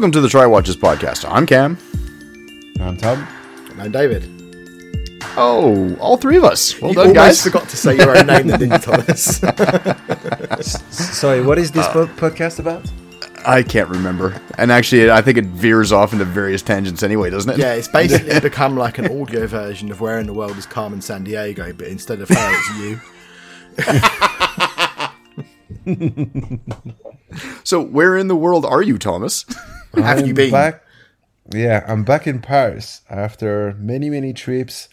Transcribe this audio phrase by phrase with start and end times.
[0.00, 1.30] Welcome to the Try Watches podcast.
[1.30, 1.76] I'm Cam.
[2.80, 3.28] I'm Tom.
[3.68, 4.24] And I'm David.
[5.36, 6.80] Oh, all three of us.
[6.80, 7.42] Well you done, almost guys.
[7.42, 9.40] forgot to say your own name, then, didn't you, Thomas?
[10.90, 12.90] Sorry, what is this uh, po- podcast about?
[13.44, 14.40] I can't remember.
[14.56, 17.58] And actually, I think it veers off into various tangents anyway, doesn't it?
[17.58, 21.00] yeah, it's basically become like an audio version of Where in the World is Carmen
[21.00, 23.00] Sandiego, but instead of her, it's you.
[27.62, 29.44] So, where in the world are you, Thomas?
[29.94, 30.50] Have you I'm been?
[30.50, 30.84] Back,
[31.52, 34.88] yeah, I'm back in Paris after many, many trips.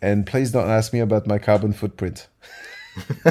[0.00, 2.26] And please don't ask me about my carbon footprint.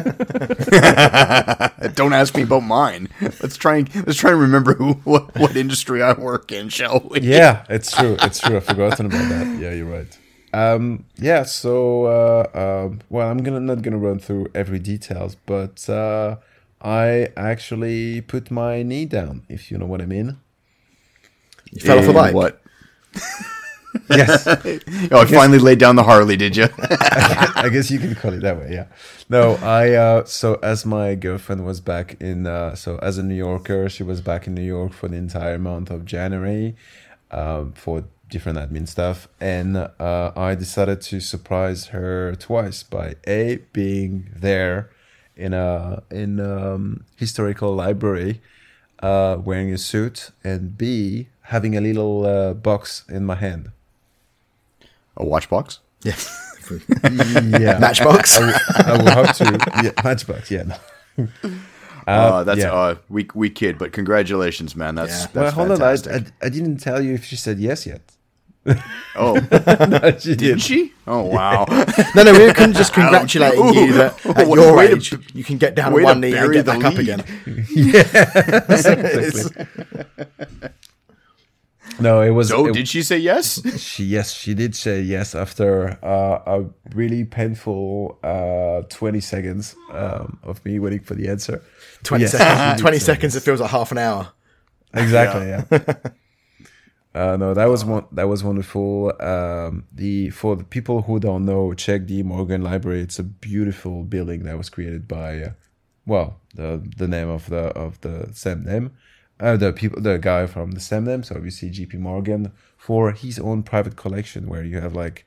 [1.96, 3.10] Don't ask me about mine.
[3.22, 7.02] Let's try and let's try and remember who what, what industry I work in, shall
[7.02, 7.20] we?
[7.22, 8.16] Yeah, it's true.
[8.22, 8.56] It's true.
[8.58, 9.48] I've forgotten about that.
[9.60, 10.18] Yeah, you're right.
[10.54, 11.44] Um, yeah.
[11.44, 16.38] So, uh, um, well, I'm gonna not gonna run through every details, but uh,
[16.82, 20.38] I actually put my knee down, if you know what I mean.
[21.72, 22.34] You fell off a bike.
[22.34, 22.62] What?
[24.10, 24.48] Yes.
[24.48, 26.38] Oh, I finally laid down the Harley.
[26.38, 26.68] Did you?
[26.80, 28.70] I guess you can call it that way.
[28.72, 28.86] Yeah.
[29.30, 33.36] No, I uh, so as my girlfriend was back in uh, so as a New
[33.36, 36.76] Yorker, she was back in New York for the entire month of January
[37.32, 43.58] um, for different admin stuff, and uh, I decided to surprise her twice by a
[43.74, 44.90] being there
[45.36, 48.42] in a in um, historical library
[49.02, 53.72] uh, wearing a suit, and b having a little uh, box in my hand.
[55.18, 55.80] A watch box.
[56.04, 56.16] Yeah.
[57.60, 57.80] Yeah.
[57.80, 58.40] Matchbox.
[58.40, 59.46] I will hope to.
[59.84, 60.50] Yeah, Matchbox.
[60.50, 60.64] Yeah.
[61.18, 61.28] No.
[62.08, 62.74] Uh, that's yeah.
[62.74, 64.96] uh, we we kid, but congratulations, man.
[64.96, 65.28] That's, Yeah.
[65.34, 65.88] that's well, hold on.
[65.88, 65.94] I.
[66.18, 68.02] I, I didn't tell you if she said yes yet.
[69.16, 69.34] Oh,
[69.88, 70.94] no, she didn't she?
[71.06, 71.66] Oh, wow.
[72.16, 73.76] no, no, we were con- just congratulating Ouch.
[73.76, 76.34] you that at Way your to- age, you can get down way on one knee
[76.36, 77.10] and get the back up lead.
[77.10, 77.22] again.
[82.02, 82.50] No, it was.
[82.50, 83.62] So, it- did she say yes?
[83.82, 90.40] she yes, she did say yes after uh, a really painful uh, twenty seconds um,
[90.44, 91.62] of me waiting for the answer.
[92.04, 92.82] 20 Yes, seconds.
[92.82, 94.32] 20 say seconds, it feels like half an hour.
[94.94, 95.48] Exactly.
[95.48, 95.94] Yeah.
[97.14, 98.06] Uh, no, that was one.
[98.14, 99.12] That was wonderful.
[99.22, 103.02] Um, the for the people who don't know, check the Morgan Library.
[103.02, 105.50] It's a beautiful building that was created by, uh,
[106.06, 108.92] well, the the name of the of the same name,
[109.42, 111.24] uh, the people, the guy from the same name.
[111.24, 111.98] So obviously J.P.
[111.98, 115.26] Morgan for his own private collection, where you have like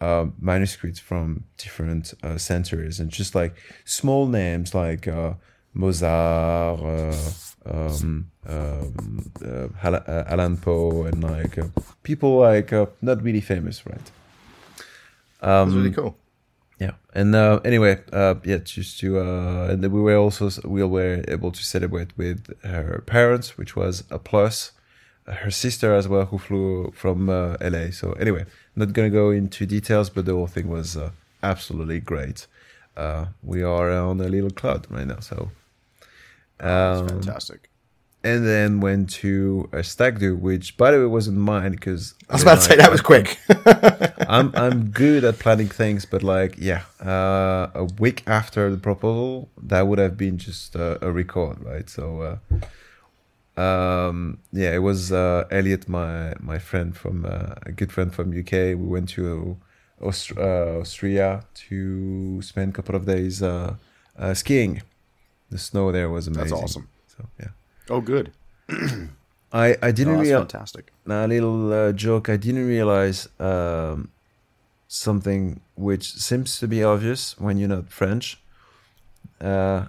[0.00, 3.54] uh, manuscripts from different uh, centuries and just like
[3.84, 5.34] small names like uh,
[5.72, 7.32] Mozart, uh,
[7.66, 11.68] um, um, uh, Hal- Allan Poe, and like uh,
[12.02, 14.10] people like uh, not really famous, right?
[15.40, 16.16] That's really Um, cool.
[16.78, 20.82] Yeah, and uh, anyway, uh, yeah, just to uh, and then we were also we
[20.82, 24.72] were able to celebrate with her parents, which was a plus.
[25.26, 27.90] Her sister as well, who flew from uh, LA.
[27.92, 28.44] So anyway,
[28.76, 31.12] not gonna go into details, but the whole thing was uh,
[31.42, 32.46] absolutely great.
[32.96, 35.50] Uh, we are on a little cloud right now, so.
[36.60, 37.70] Um, Fantastic.
[38.24, 42.32] And then went to a stag do, which by the way wasn't mine because I
[42.32, 43.38] was about to say that was quick.
[44.28, 49.50] I'm I'm good at planning things, but like yeah, uh, a week after the proposal,
[49.62, 51.88] that would have been just uh, a record, right?
[51.88, 52.38] So,
[53.58, 58.12] uh, um, yeah, it was uh, Elliot, my my friend from uh, a good friend
[58.12, 58.52] from UK.
[58.52, 59.58] We went to
[60.00, 63.74] Aust- uh, Austria to spend a couple of days uh,
[64.18, 64.82] uh, skiing.
[65.50, 66.50] The snow there was amazing.
[66.50, 66.88] That's awesome.
[67.06, 67.48] So yeah,
[67.90, 68.32] Oh, good.
[69.52, 70.40] I I didn't Oh, that's realize.
[70.50, 70.92] fantastic.
[71.06, 72.28] Now, a little uh, joke.
[72.28, 74.08] I didn't realize um,
[74.88, 78.38] something which seems to be obvious when you're not French.
[79.40, 79.86] Uh,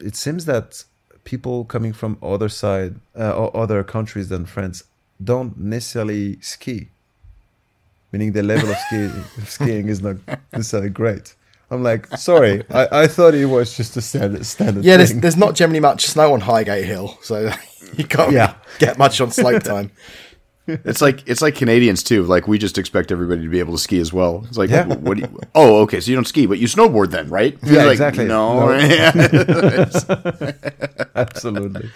[0.00, 0.84] it seems that
[1.24, 4.84] people coming from other side uh, or other countries than France
[5.22, 6.88] don't necessarily ski,
[8.12, 9.04] meaning the level of ski,
[9.38, 10.16] of skiing is not
[10.52, 11.34] necessarily great.
[11.70, 14.84] I'm like, sorry, I, I thought it was just a standard standard.
[14.84, 15.20] yeah, there's, thing.
[15.20, 17.50] there's not generally much snow on Highgate Hill, so
[17.96, 18.54] you can't Yeah.
[18.78, 19.90] get much on slope time.
[20.66, 22.22] It's like it's like Canadians too.
[22.22, 24.46] Like we just expect everybody to be able to ski as well.
[24.48, 24.86] It's like, Yeah.
[24.86, 25.18] what?
[25.18, 26.00] Do you, oh, okay.
[26.00, 27.54] So you don't ski, but you snowboard then, right?
[27.62, 28.24] Yeah, Like, exactly.
[28.24, 28.70] No.
[28.70, 28.78] No.
[28.78, 29.12] Yeah.
[31.14, 31.90] absolutely.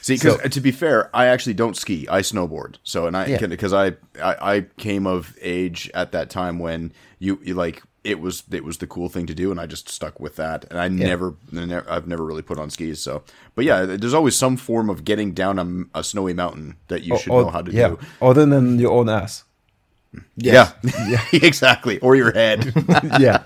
[0.00, 2.08] See, because So- uh, to be fair, I actually don't ski.
[2.08, 2.78] I snowboard.
[2.82, 3.46] So, and I Yeah.
[3.46, 3.90] because I,
[4.20, 8.64] I I came of age at that time when you, you like it was it
[8.64, 10.64] was the cool thing to do, and I just stuck with that.
[10.70, 13.00] And I never, I never I've never really put on skis.
[13.02, 13.22] So,
[13.54, 17.18] but yeah, there's always some form of getting down a, a snowy mountain that you
[17.18, 17.98] should Or- know how to yeah, do.
[18.22, 19.44] other than your own ass.
[20.36, 20.72] Yes.
[21.08, 21.98] Yeah, exactly.
[22.00, 22.72] Or your head.
[23.20, 23.44] yeah.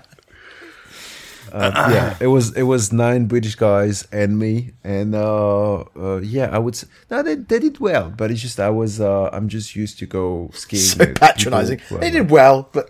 [1.51, 6.49] uh, yeah, it was it was nine British guys and me, and uh, uh, yeah,
[6.51, 6.75] I would.
[6.75, 9.99] Say, no, they they did well, but it's just I was uh, I'm just used
[9.99, 10.81] to go skiing.
[10.81, 11.81] So patronising.
[11.99, 12.89] They did well, but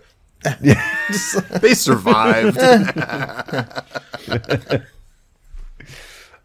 [0.60, 1.08] yeah,
[1.60, 2.58] they survived.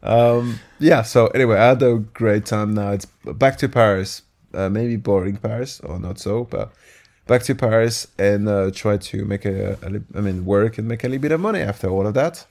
[0.03, 1.01] um, yeah.
[1.01, 2.73] So anyway, I had a great time.
[2.73, 4.21] Now it's back to Paris.
[4.53, 6.71] Uh, maybe boring Paris or not so, but
[7.27, 11.03] back to Paris and uh, try to make a, a, I mean, work and make
[11.03, 12.47] a little bit of money after all of that.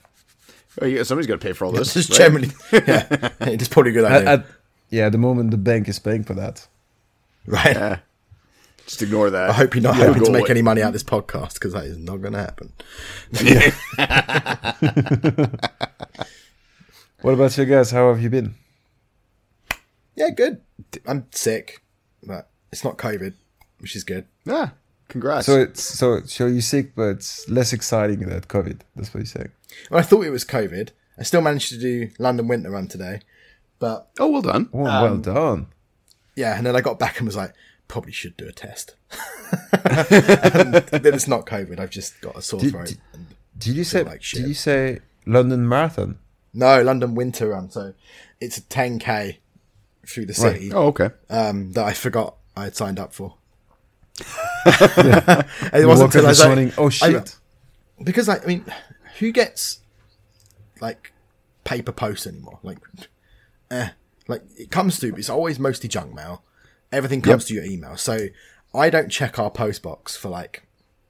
[0.81, 1.93] Oh, yeah, somebody's got to pay for all this.
[1.93, 2.17] Just right?
[2.17, 4.29] generally, yeah, it's probably a good idea.
[4.29, 4.45] At, at,
[4.89, 6.65] yeah, at the moment the bank is paying for that.
[7.45, 7.75] Right.
[7.75, 7.99] Yeah.
[8.89, 9.51] Just ignore that.
[9.51, 10.49] I hope you're not yeah, hoping to make away.
[10.49, 12.73] any money out of this podcast because that is not going to happen.
[17.21, 17.91] what about you guys?
[17.91, 18.55] How have you been?
[20.15, 20.61] Yeah, good.
[21.05, 21.83] I'm sick,
[22.23, 23.35] but it's not COVID
[23.79, 24.25] which is good.
[24.45, 24.69] Yeah,
[25.07, 25.45] congrats.
[25.45, 28.81] So it's so so you're sick, but it's less exciting than COVID.
[28.95, 29.51] That's what you're saying.
[29.89, 30.89] Well, I thought it was COVID.
[31.17, 33.21] I still managed to do London Winter Run today,
[33.79, 34.69] but oh, well done.
[34.73, 35.67] Oh, um, well done.
[36.35, 37.53] Yeah, and then I got back and was like,
[37.89, 38.95] probably should do a test.
[39.83, 41.77] then it's not COVID.
[41.79, 42.87] I've just got a sore did, throat.
[42.87, 42.99] Did,
[43.57, 44.03] did you say?
[44.03, 46.17] Like did you say London Marathon?
[46.53, 47.69] No, London Winter Run.
[47.69, 47.93] So
[48.39, 49.37] it's a 10k
[50.07, 50.69] through the city.
[50.69, 50.77] Right.
[50.77, 51.09] Oh, okay.
[51.29, 53.35] Um, that I forgot I had signed up for.
[54.65, 57.35] it wasn't until I was like, oh shit.
[57.99, 58.65] I, because I, I mean,
[59.19, 59.79] who gets
[60.79, 61.13] like
[61.63, 62.59] paper posts anymore?
[62.63, 62.79] Like,
[63.71, 63.89] eh,
[64.27, 66.43] like it comes to it's always mostly junk mail.
[66.91, 67.47] Everything comes yep.
[67.47, 68.27] to your email, so
[68.73, 70.63] I don't check our post box for like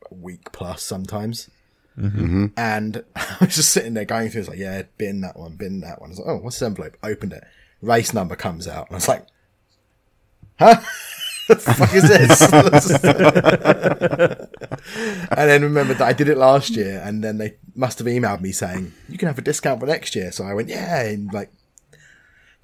[0.09, 1.49] a week plus sometimes.
[1.97, 2.47] Mm-hmm.
[2.57, 5.81] And I was just sitting there going through, it's like, yeah, bin that one, bin
[5.81, 6.09] that one.
[6.09, 6.97] I was like, oh, what's this envelope?
[7.03, 7.43] Opened it.
[7.81, 8.87] Race number comes out.
[8.87, 9.25] And I was like,
[10.57, 10.79] huh?
[11.47, 12.41] the fuck is this?
[15.31, 18.41] and then remembered that I did it last year, and then they must have emailed
[18.41, 20.31] me saying you can have a discount for next year.
[20.31, 21.51] So I went, yeah, and like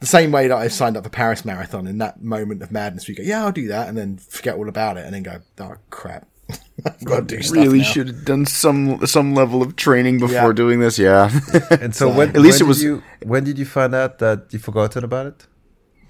[0.06, 1.88] the same way that I signed up for Paris Marathon.
[1.88, 4.70] In that moment of madness, we go, yeah, I'll do that, and then forget all
[4.70, 6.28] about it, and then go, oh crap.
[6.86, 10.54] I've got to do really should have done some some level of training before yeah.
[10.54, 11.00] doing this.
[11.00, 11.32] Yeah,
[11.72, 12.84] and so, so when, at least when it was.
[12.84, 15.48] You, when did you find out that you forgotten about it?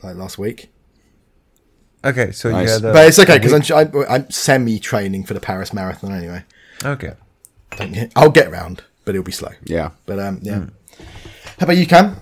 [0.04, 0.74] Like last week.
[2.04, 2.82] Okay, so nice.
[2.82, 6.44] yeah, but it's okay because I'm, I'm semi training for the Paris Marathon anyway.
[6.84, 7.14] Okay,
[8.18, 9.54] I'll get around, but it'll be slow.
[9.64, 10.58] Yeah, but um, yeah.
[10.58, 10.74] Mm.
[11.60, 12.18] How about you, Cam?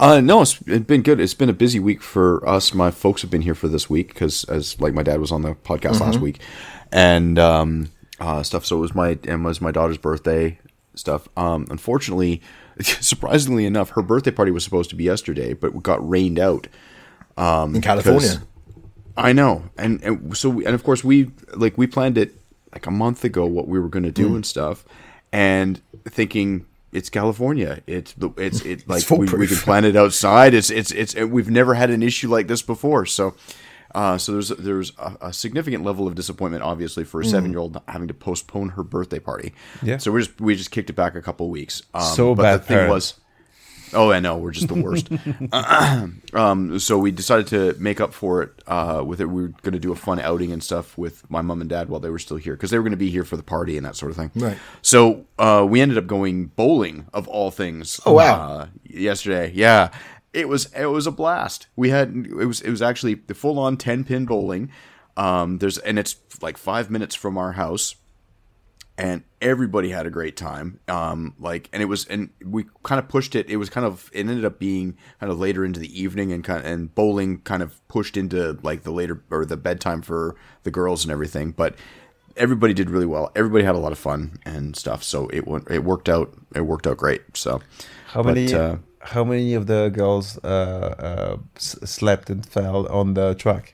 [0.00, 1.20] Uh, no, it's been good.
[1.20, 2.74] It's been a busy week for us.
[2.74, 5.42] My folks have been here for this week because, as like my dad was on
[5.42, 6.04] the podcast mm-hmm.
[6.04, 6.40] last week,
[6.90, 8.66] and um, uh, stuff.
[8.66, 10.58] So it was my and was my daughter's birthday
[10.94, 11.28] stuff.
[11.36, 12.42] Um, unfortunately,
[12.80, 16.66] surprisingly enough, her birthday party was supposed to be yesterday, but got rained out.
[17.36, 18.42] Um, in California.
[19.16, 22.34] I know, and, and so and of course we like we planned it
[22.72, 24.34] like a month ago what we were going to do mm.
[24.36, 24.84] and stuff,
[25.32, 27.82] and thinking it's California.
[27.86, 30.54] It's it's it like we, we, can plan it outside.
[30.54, 33.04] It's it's it's we've never had an issue like this before.
[33.04, 33.34] So
[33.94, 37.30] uh, so there's there's a, a, significant level of disappointment, obviously, for a mm.
[37.30, 39.52] seven year old having to postpone her birthday party.
[39.82, 39.98] Yeah.
[39.98, 41.82] So we just we just kicked it back a couple weeks.
[41.94, 42.60] Um, so but bad.
[42.60, 42.92] The thing parent.
[42.92, 43.14] was
[43.94, 44.36] Oh, I know.
[44.36, 45.08] We're just the worst.
[46.34, 49.26] um, so we decided to make up for it uh, with it.
[49.26, 51.88] We were going to do a fun outing and stuff with my mom and dad
[51.88, 53.76] while they were still here because they were going to be here for the party
[53.76, 54.30] and that sort of thing.
[54.34, 54.58] Right.
[54.82, 58.00] So uh, we ended up going bowling of all things.
[58.04, 58.48] Oh wow!
[58.48, 59.90] Uh, yesterday, yeah,
[60.32, 61.68] it was it was a blast.
[61.76, 64.70] We had it was it was actually the full on ten pin bowling.
[65.16, 67.94] Um, there's and it's like five minutes from our house
[68.96, 70.80] and everybody had a great time.
[70.88, 73.48] Um, like, and it was, and we kind of pushed it.
[73.48, 76.44] It was kind of, it ended up being kind of later into the evening, and
[76.44, 80.36] kind of, and bowling kind of pushed into like the later or the bedtime for
[80.62, 81.52] the girls and everything.
[81.52, 81.74] But
[82.36, 83.30] everybody did really well.
[83.34, 85.02] Everybody had a lot of fun and stuff.
[85.02, 86.32] So it went, it worked out.
[86.54, 87.22] It worked out great.
[87.36, 87.60] So
[88.08, 88.54] how but, many?
[88.54, 93.73] Uh, how many of the girls uh, uh, slept and fell on the track?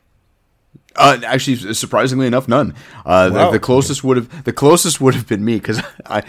[0.97, 2.75] Uh, actually, surprisingly enough, none.
[3.05, 3.47] Uh, wow.
[3.47, 6.23] the, the, closest would have the closest would have been me because I.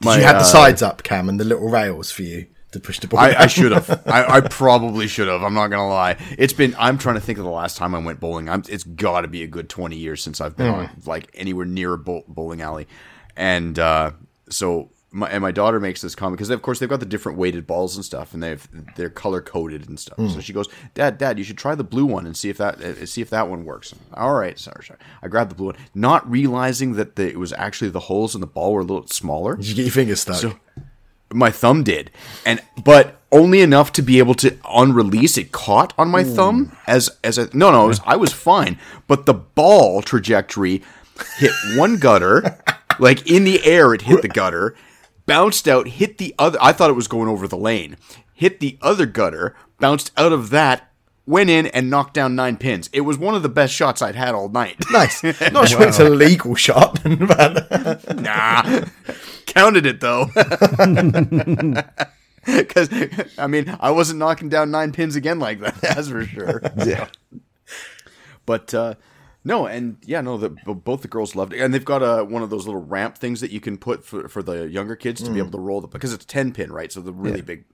[0.00, 2.46] My, Did you had uh, the sides up, Cam, and the little rails for you
[2.72, 3.20] to push the ball.
[3.20, 4.02] I, I should have.
[4.06, 5.42] I, I, probably should have.
[5.42, 6.16] I'm not gonna lie.
[6.38, 6.74] It's been.
[6.78, 8.48] I'm trying to think of the last time I went bowling.
[8.48, 10.88] I'm, it's got to be a good 20 years since I've been mm.
[10.88, 12.86] on like anywhere near a bowling alley,
[13.36, 14.12] and uh,
[14.48, 17.38] so my, and my daughter makes this comment because of course they've got the different
[17.38, 20.18] weighted balls and stuff, and they've they're color coded and stuff.
[20.18, 20.34] Mm.
[20.34, 22.80] So she goes, "Dad, Dad, you should try the blue one and see if that
[22.80, 25.00] uh, see if that one works." All right, sorry, sorry.
[25.22, 28.40] I grabbed the blue one, not realizing that the, it was actually the holes in
[28.40, 29.56] the ball were a little smaller.
[29.56, 30.36] Did you get your finger stuck?
[30.36, 30.54] So,
[31.32, 32.10] my thumb did,
[32.44, 35.38] and but only enough to be able to unrelease.
[35.38, 36.34] It caught on my Ooh.
[36.34, 37.86] thumb as as a no no.
[37.86, 40.82] Was, I was fine, but the ball trajectory
[41.38, 42.58] hit one gutter.
[42.98, 44.74] like in the air, it hit the gutter
[45.28, 46.58] bounced out, hit the other.
[46.60, 47.96] I thought it was going over the lane.
[48.34, 50.90] Hit the other gutter, bounced out of that,
[51.26, 52.88] went in and knocked down nine pins.
[52.92, 54.76] It was one of the best shots I'd had all night.
[54.90, 55.22] Nice.
[55.52, 58.86] Not sure it's a legal shot, but nah,
[59.46, 60.26] counted it though.
[62.46, 62.88] Because
[63.36, 65.76] I mean, I wasn't knocking down nine pins again like that.
[65.82, 66.62] That's for sure.
[66.84, 67.08] Yeah.
[68.46, 68.94] But uh,
[69.48, 72.42] no, and yeah, no, the, both the girls loved it, and they've got a one
[72.42, 75.30] of those little ramp things that you can put for, for the younger kids to
[75.30, 76.92] be able to roll the because it's ten pin, right?
[76.92, 77.42] So the really Yeah.
[77.44, 77.64] big.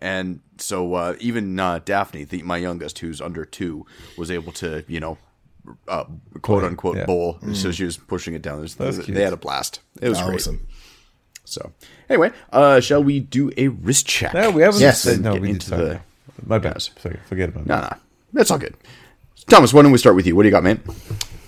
[0.00, 3.86] And so uh, even uh, Daphne, the, my youngest, who's under two,
[4.18, 5.18] was able to you know,
[5.88, 6.04] uh,
[6.42, 7.06] quote unquote yeah.
[7.06, 7.38] bowl.
[7.52, 8.56] So she was pushing it down.
[8.58, 9.80] There's- That's they had a blast.
[10.02, 10.34] It was great.
[10.36, 10.66] awesome.
[11.44, 11.72] So
[12.08, 14.34] anyway, uh, shall we do a wrist check?
[14.34, 14.80] No, we haven't.
[14.80, 15.02] Yes.
[15.02, 16.00] said- no, we did into the-
[16.46, 16.74] My bad.
[16.76, 16.90] Yes.
[16.98, 17.92] Sorry, forget about No, no,
[18.32, 18.74] that's all good.
[19.48, 20.34] Thomas, why don't we start with you?
[20.36, 20.80] What do you got, man?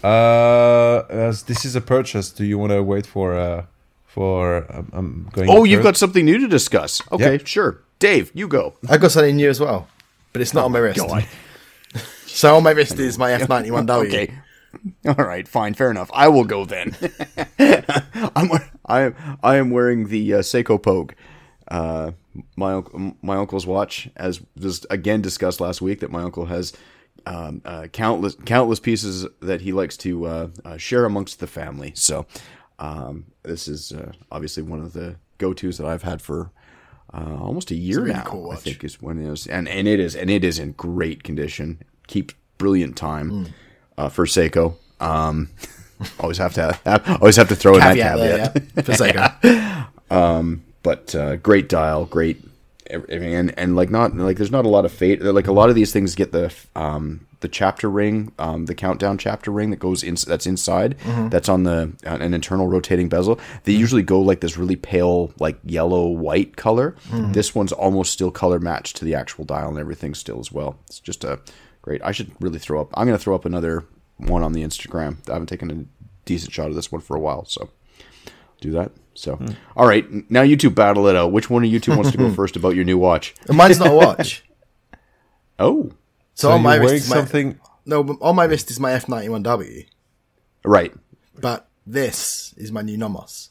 [0.04, 2.30] Uh, as this is a purchase.
[2.30, 3.64] Do you want to wait for uh
[4.06, 5.50] for um, I'm going?
[5.50, 7.02] Oh, you've got something new to discuss.
[7.10, 7.44] Okay, Yeah.
[7.44, 7.80] sure.
[7.98, 8.74] Dave, you go.
[8.88, 9.88] I got something new as well,
[10.32, 10.98] but it's not on my wrist.
[10.98, 11.24] Go on.
[12.26, 14.06] So on my wrist is my F91W.
[14.06, 14.34] Okay.
[15.06, 16.10] All right, fine, fair enough.
[16.12, 16.94] I will go then.
[17.58, 18.50] I'm
[18.84, 21.14] I am I am wearing the uh, Seiko Pogue,
[21.68, 22.10] uh,
[22.56, 22.82] my
[23.22, 24.10] my uncle's watch.
[24.16, 26.74] As was again discussed last week, that my uncle has
[27.26, 31.92] um, uh, countless countless pieces that he likes to uh, uh, share amongst the family.
[31.94, 32.26] So
[32.78, 36.50] um, this is uh, obviously one of the go tos that I've had for.
[37.14, 39.86] Uh, almost a year really now, cool I think is when it was, and and
[39.88, 41.82] it is, and it is in great condition.
[42.08, 43.44] Keeps brilliant time Hmm.
[43.96, 44.74] uh, for Seiko.
[45.00, 45.50] Um,
[46.20, 48.82] always have to have, always have to throw in that Caveat yeah.
[48.82, 48.92] For
[50.10, 50.60] Seiko.
[50.82, 52.44] But uh, great dial, great
[52.90, 55.22] everything, and and like not like there's not a lot of fate.
[55.22, 59.18] Like a lot of these things get the um the chapter ring, um the countdown
[59.18, 60.98] chapter ring that goes in that's inside.
[60.98, 61.28] Mm-hmm.
[61.28, 63.38] That's on the uh, an internal rotating bezel.
[63.64, 66.96] They usually go like this really pale like yellow white color.
[67.08, 67.32] Mm-hmm.
[67.32, 70.78] This one's almost still color matched to the actual dial and everything still as well.
[70.86, 71.40] It's just a
[71.82, 72.00] great.
[72.04, 72.90] I should really throw up.
[72.94, 73.84] I'm gonna throw up another
[74.16, 75.18] one on the Instagram.
[75.28, 75.84] I haven't taken a
[76.24, 77.70] decent shot of this one for a while, so
[78.60, 78.92] do that.
[79.16, 79.40] So,
[79.76, 81.32] all right, now you two battle it out.
[81.32, 83.34] Which one of you two wants to go first about your new watch?
[83.48, 84.44] Mine's not a watch.
[85.58, 85.84] Oh,
[86.34, 87.60] So, So on my you're wrist wearing is my, something.
[87.86, 89.86] no, but on my wrist is my F91W,
[90.64, 90.92] right.
[91.40, 93.48] but this is my new Nomos.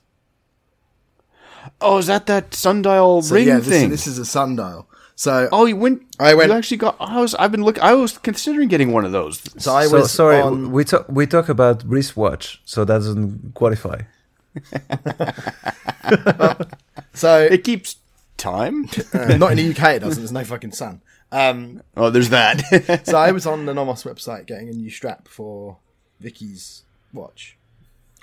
[1.81, 3.89] Oh, is that that sundial So ring yeah, this, thing?
[3.89, 4.87] this is a sundial.
[5.15, 6.03] So oh, you went.
[6.19, 6.95] I went- You actually got.
[6.99, 7.33] I was.
[7.35, 7.81] I've been looking.
[7.81, 9.41] I was considering getting one of those.
[9.57, 10.71] so I So was sorry, on.
[10.71, 14.01] we talk we talk about wristwatch, so that doesn't qualify.
[17.13, 17.97] So It keeps
[18.37, 18.87] time.
[19.13, 20.21] uh, not in the UK, it doesn't.
[20.21, 21.01] There's no fucking sun.
[21.31, 23.01] Um, oh, there's that.
[23.05, 25.77] so I was on the Nomos website getting a new strap for
[26.19, 26.83] Vicky's
[27.13, 27.57] watch.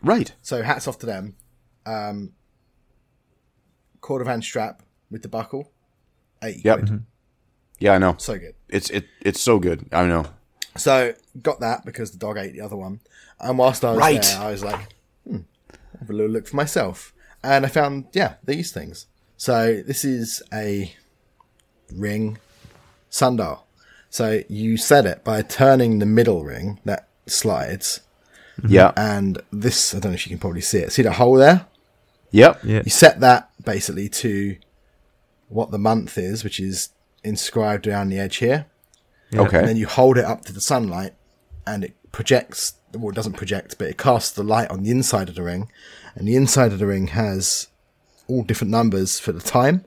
[0.03, 0.33] right.
[0.43, 1.37] So hats off to them.
[1.87, 2.33] Um,
[4.01, 5.71] Cordovan strap with the buckle,
[6.43, 6.79] eighty Yep.
[6.79, 7.03] quid.
[7.79, 8.15] Yeah, I know.
[8.19, 8.55] So good.
[8.69, 9.07] It's it.
[9.21, 9.87] It's so good.
[9.93, 10.27] I know.
[10.77, 13.01] So got that because the dog ate the other one.
[13.41, 14.23] And whilst I was Right.
[14.23, 14.81] there, I was like,
[16.03, 17.15] have a little look for myself.
[17.43, 19.07] And I found, yeah, these things.
[19.37, 20.95] So this is a
[21.93, 22.39] ring
[23.11, 23.67] sundial.
[24.11, 28.01] So you set it by turning the middle ring that slides.
[28.69, 28.93] Yeah.
[28.97, 30.93] And this, I don't know if you can probably see it.
[30.93, 31.67] See the hole there?
[32.31, 32.61] Yep.
[32.65, 32.83] Yeah.
[32.85, 34.57] You set that basically to
[35.49, 36.91] what the month is, which is
[37.25, 38.67] inscribed around the edge here.
[39.35, 39.61] Okay.
[39.61, 41.15] and then you hold it up to the sunlight
[41.67, 45.29] and it projects well it doesn't project but it casts the light on the inside
[45.29, 45.69] of the ring
[46.15, 47.69] and the inside of the ring has
[48.29, 49.85] all different numbers for the time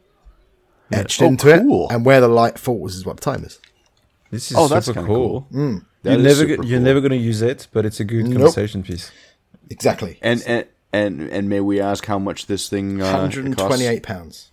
[0.91, 1.87] etched Oh, into cool.
[1.89, 3.59] it and where the light falls is what the time is
[4.31, 5.47] This is Oh, that's super kinda cool.
[5.51, 8.33] That You're never super go- you're never gonna use it, but it's a good Nope.
[8.37, 9.11] conversation piece.
[9.69, 13.01] exactly And and and and may we ask how much this thing?
[13.01, 14.51] Uh, 128 pounds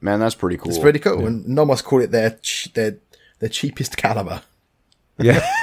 [0.00, 0.70] Man, that's pretty cool.
[0.70, 2.98] it's pretty cool and nomos call it their ch- their
[3.40, 4.42] their cheapest caliber
[5.24, 5.40] Yeah,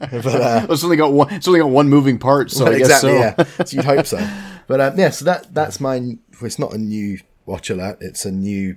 [0.00, 1.32] but uh, It's only got one.
[1.32, 3.16] It's only got one moving part, so I guess exactly so.
[3.18, 4.30] yeah so you'd hope so
[4.66, 8.24] but uh, yeah so that that's my well, it's not a new watch alert it's
[8.24, 8.76] a new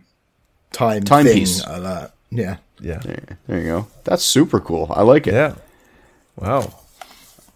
[0.71, 1.63] time Timepiece.
[1.63, 2.99] thing alert yeah yeah,
[3.47, 3.87] There you go.
[4.03, 4.91] That's super cool.
[4.93, 5.33] I like it.
[5.33, 5.55] yeah.
[6.35, 6.73] Wow.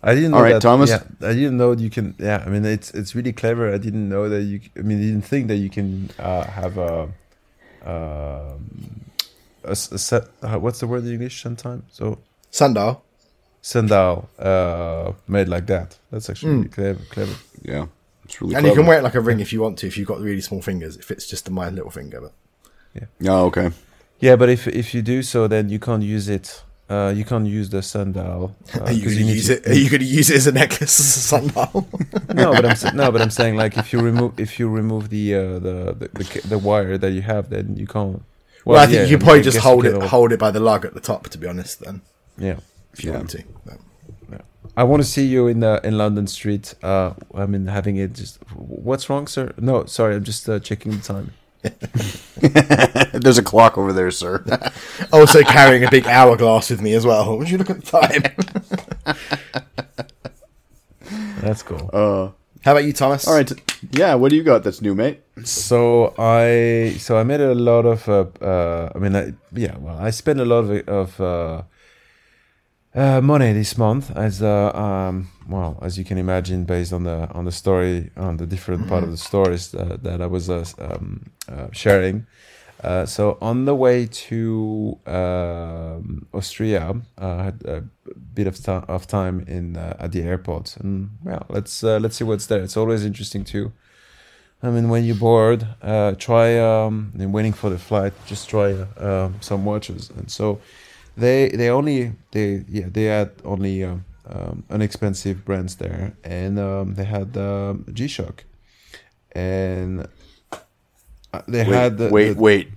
[0.01, 0.61] I didn't know All right, that.
[0.61, 0.89] Thomas.
[0.89, 2.15] Yeah, I didn't know you can.
[2.17, 3.73] Yeah, I mean it's it's really clever.
[3.73, 4.61] I didn't know that you.
[4.77, 7.09] I mean, I didn't think that you can uh, have a,
[7.85, 9.01] um,
[9.69, 10.23] a, s- a set.
[10.41, 11.41] Uh, what's the word in English?
[11.41, 11.83] Sometime.
[11.91, 12.19] So
[12.51, 13.03] sundial
[13.61, 15.97] sundial uh, made like that.
[16.11, 16.99] That's actually really clever.
[17.09, 17.35] Clever.
[17.61, 17.85] Yeah,
[18.25, 18.55] it's really.
[18.55, 20.19] And you can wear it like a ring if you want to, if you've got
[20.19, 20.95] really small fingers.
[20.97, 22.21] It fits just to my little finger.
[22.21, 22.33] But
[22.93, 23.31] yeah.
[23.31, 23.71] Oh, okay.
[24.19, 27.45] Yeah, but if if you do so, then you can't use it Uh, you can't
[27.45, 28.55] use the sundial.
[28.73, 29.67] Uh, Are you 'cause going to need use to- it?
[29.67, 31.87] Are you going to use it as a necklace as a sundial?
[32.33, 35.25] no, but I'm no, but I'm saying like if you remove if you remove the
[35.35, 38.23] uh, the, the the the wire that you have, then you can't.
[38.65, 40.39] Well, I think yeah, you could I probably mean, just hold it, all- hold it
[40.39, 41.29] by the lug at the top.
[41.29, 42.01] To be honest, then
[42.37, 42.57] Yeah,
[42.93, 43.17] if you Yeah.
[43.17, 43.43] want to.
[43.65, 43.79] But-
[44.77, 46.73] I want to see you in the in London Street.
[46.83, 48.37] Uh, I mean, having it just.
[48.55, 49.51] What's wrong, sir?
[49.57, 51.31] No, sorry, I'm just uh, checking the time.
[53.21, 54.43] There's a clock over there, sir.
[55.11, 57.37] Also carrying a big hourglass with me as well.
[57.37, 59.15] Would you look at the time?
[61.41, 61.89] That's cool.
[61.91, 62.29] Uh,
[62.63, 63.27] How about you, Thomas?
[63.27, 63.51] all right.
[63.91, 65.21] Yeah, what do you got that's new, mate?
[65.45, 69.97] So I so I made a lot of uh, uh I mean I, yeah well
[69.97, 71.61] I spent a lot of of uh,
[72.93, 77.29] uh money this month as uh um well as you can imagine based on the
[77.31, 80.65] on the story on the different part of the stories that, that I was uh,
[80.79, 82.25] um, uh, sharing.
[82.83, 87.83] Uh, so on the way to um, Austria, I had a
[88.33, 92.15] bit of, ti of time in uh, at the airport, and well, let's uh, let's
[92.15, 92.61] see what's there.
[92.61, 93.73] It's always interesting too.
[94.63, 98.13] I mean, when you're bored, uh, try um, waiting for the flight.
[98.25, 100.61] Just try um, some watches, and so
[101.17, 106.93] they they only they yeah they had only um, um, inexpensive brands there, and um,
[106.95, 108.45] they had um, G Shock,
[109.33, 110.07] and
[111.47, 112.69] they Wait, had the, wait, the- wait.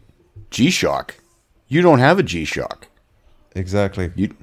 [0.50, 1.16] G Shock.
[1.68, 2.88] You don't have a G Shock.
[3.54, 4.10] exactly.
[4.14, 4.34] You.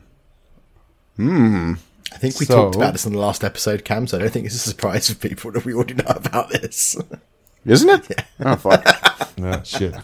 [1.19, 1.75] I
[2.17, 4.07] think we So- talked about this in the last episode, Cam.
[4.07, 6.95] So I don't think it's a surprise for people that we already know about this.
[7.65, 8.09] Isn't it?
[8.39, 8.53] Yeah.
[8.53, 8.85] Oh fuck!
[9.37, 9.95] Yeah, shit.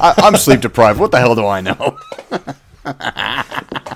[0.00, 0.98] I, I'm sleep deprived.
[1.00, 1.96] What the hell do I know?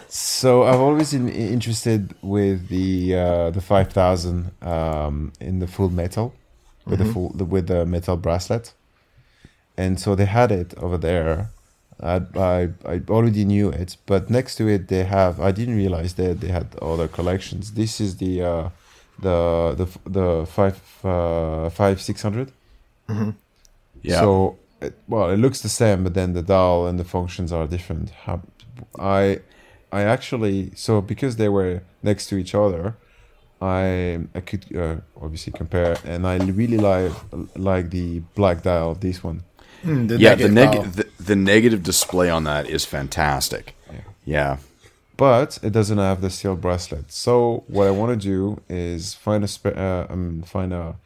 [0.09, 5.89] So I've always been interested with the uh, the five thousand um, in the full
[5.91, 6.35] metal
[6.87, 8.73] with the full the, with the metal bracelet,
[9.77, 11.51] and so they had it over there.
[12.03, 15.41] I, I I already knew it, but next to it they have.
[15.41, 17.73] I didn't realize that they had other collections.
[17.73, 18.69] This is the uh,
[19.21, 22.53] the the the five uh, five six hundred.
[24.03, 24.21] Yeah.
[24.21, 27.67] So, it, well, it looks the same, but then the dial and the functions are
[27.67, 28.13] different.
[28.99, 29.41] I,
[29.93, 32.97] I actually so because they were next to each other,
[33.61, 37.13] I I could uh, obviously compare, and I really like
[37.57, 39.43] like the black dial of this one.
[39.85, 40.83] Hmm, the yeah, the, negative neg- dial.
[40.99, 43.75] the the negative display on that is fantastic.
[44.27, 44.57] Yeah.
[45.17, 47.13] but it doesn't have the steel bracelet.
[47.13, 50.97] So what I want to do is find a spe- uh, um, find a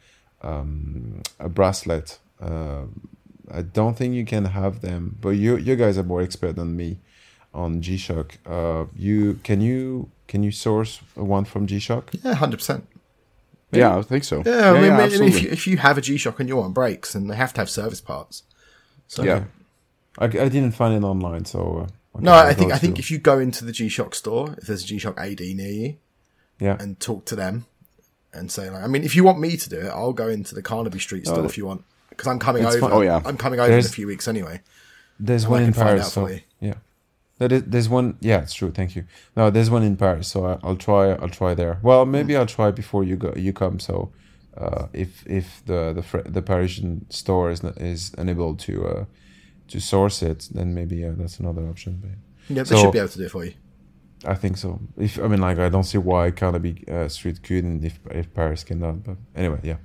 [0.41, 2.17] um, a bracelet.
[2.41, 2.85] Uh,
[3.51, 6.75] I don't think you can have them, but you you guys are more expert than
[6.77, 6.97] me
[7.53, 8.37] on G Shock.
[8.45, 12.11] Uh, you can you can you source one from G Shock?
[12.23, 12.87] Yeah, hundred percent.
[13.71, 14.41] Yeah, I think so.
[14.45, 15.27] Yeah, I mean, I mean, absolutely.
[15.37, 17.53] if you, if you have a G Shock and you want breaks, and they have
[17.53, 18.43] to have service parts.
[19.09, 19.43] So yeah.
[20.17, 23.09] I, I didn't find it online, so uh, No, I think I think to- if
[23.11, 25.97] you go into the G Shock store, if there's a G Shock AD near you,
[26.59, 27.65] yeah and talk to them
[28.33, 30.53] and say like, I mean, if you want me to do it, I'll go into
[30.55, 31.45] the Carnaby Street store Oh.
[31.45, 32.79] if you want, because I'm coming over.
[32.79, 32.91] fine.
[32.91, 33.21] Oh, yeah.
[33.25, 34.61] I'm coming over in a few weeks anyway.
[35.19, 36.13] There's one in Paris.
[36.13, 36.29] So
[36.61, 36.75] yeah,
[37.39, 38.17] that is, there's one.
[38.21, 38.71] Yeah, it's true.
[38.71, 39.05] Thank you.
[39.35, 40.27] No, there's one in Paris.
[40.27, 41.11] So I'll try.
[41.13, 41.79] I'll try there.
[41.81, 43.33] Well, maybe I'll try before you go.
[43.35, 43.79] You come.
[43.79, 44.11] So
[44.57, 49.05] uh, if if the the the Parisian store is not, is unable to uh,
[49.67, 51.99] to source it, then maybe uh, that's another option.
[52.01, 52.11] But
[52.55, 53.53] Yeah, they So- should be able to do it for you.
[54.25, 54.79] I think so.
[54.97, 58.63] If I mean, like, I don't see why Carnaby uh, Street couldn't if if Paris
[58.65, 59.03] cannot.
[59.03, 59.77] But anyway, yeah.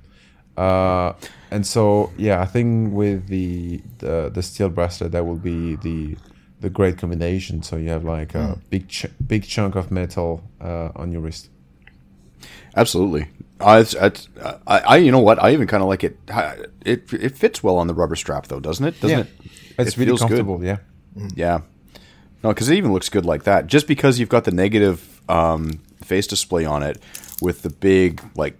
[0.57, 1.13] Uh,
[1.51, 6.17] and so yeah, I think with the the, the steel bracelet, that will be the
[6.59, 7.63] the great combination.
[7.63, 11.49] So you have like a big ch- big chunk of metal uh, on your wrist.
[12.75, 13.27] Absolutely.
[13.59, 14.27] I, it's- it's-
[14.67, 15.41] I, I, you know what?
[15.41, 16.17] I even kind of like it.
[16.85, 18.99] It it fits well on the rubber strap, though, doesn't it?
[19.01, 19.51] Doesn't yeah, it?
[19.79, 20.27] it's It really feels good.
[20.29, 20.63] comfortable.
[20.63, 20.77] Yeah,
[21.35, 21.59] Yeah.
[22.43, 23.65] No, because it even looks good like that.
[23.67, 27.01] Just because you've got the negative um, face display on it
[27.41, 28.55] with the big, like,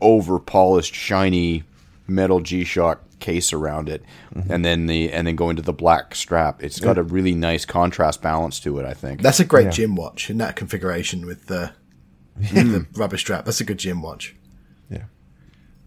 [0.00, 1.64] over polished, shiny
[2.06, 4.52] metal G Shock case around it, Mm-hmm.
[4.52, 6.62] and then the and then going to the black strap.
[6.62, 8.84] It's got a really nice contrast balance to it.
[8.84, 9.22] I think.
[9.22, 9.70] That's a great Yeah.
[9.70, 11.72] gym watch in that configuration with the,
[12.40, 13.44] the rubber strap.
[13.44, 14.34] That's a good gym watch.
[14.90, 15.04] yeah.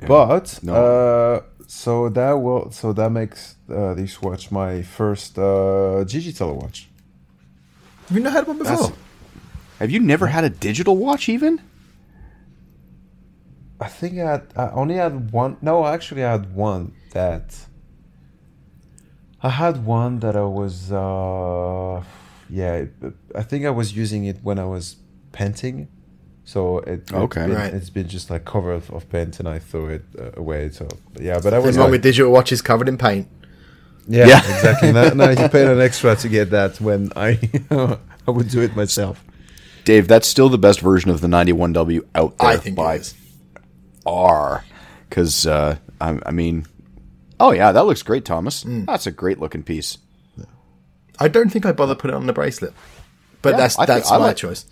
[0.07, 0.73] But No.
[0.73, 6.89] uh, so that will so that makes uh, this watch my first uh, digital watch.
[8.07, 8.75] Have you not had one before?
[8.75, 8.97] That's-
[9.79, 11.61] Have you never had a digital watch even?
[13.81, 15.55] I think I, had, I only had one.
[15.61, 17.55] No, actually, I had one that.
[19.41, 20.91] I had one that I was.
[20.91, 22.03] Uh,
[22.49, 22.85] yeah,
[23.35, 24.97] I think I was using it when I was
[25.31, 25.87] painting.
[26.49, 27.41] So it, it's Okay.
[27.45, 27.73] been, Right.
[27.73, 30.69] it's been just like covered of, of paint, and I threw it uh, away.
[30.71, 30.87] So
[31.19, 33.27] yeah, but I was What's wrong like, with digital watches covered in paint?
[34.07, 34.37] yeah, Yeah.
[34.55, 34.91] exactly.
[34.91, 37.37] now, now you paid an extra to get that when I
[38.27, 39.23] I would do it myself.
[39.85, 43.01] Dave, that's still the best version of the 91W out there I think by it
[43.01, 43.15] is.
[44.03, 44.65] far.
[45.07, 46.65] Because, uh, I, I mean,
[47.39, 48.63] oh yeah, that looks great, Thomas.
[48.63, 48.85] Mm.
[48.87, 49.99] That's a great looking piece.
[51.19, 52.73] I don't think I bother putting it on the bracelet,
[53.43, 54.65] but Yeah, that's I that's my like- choice.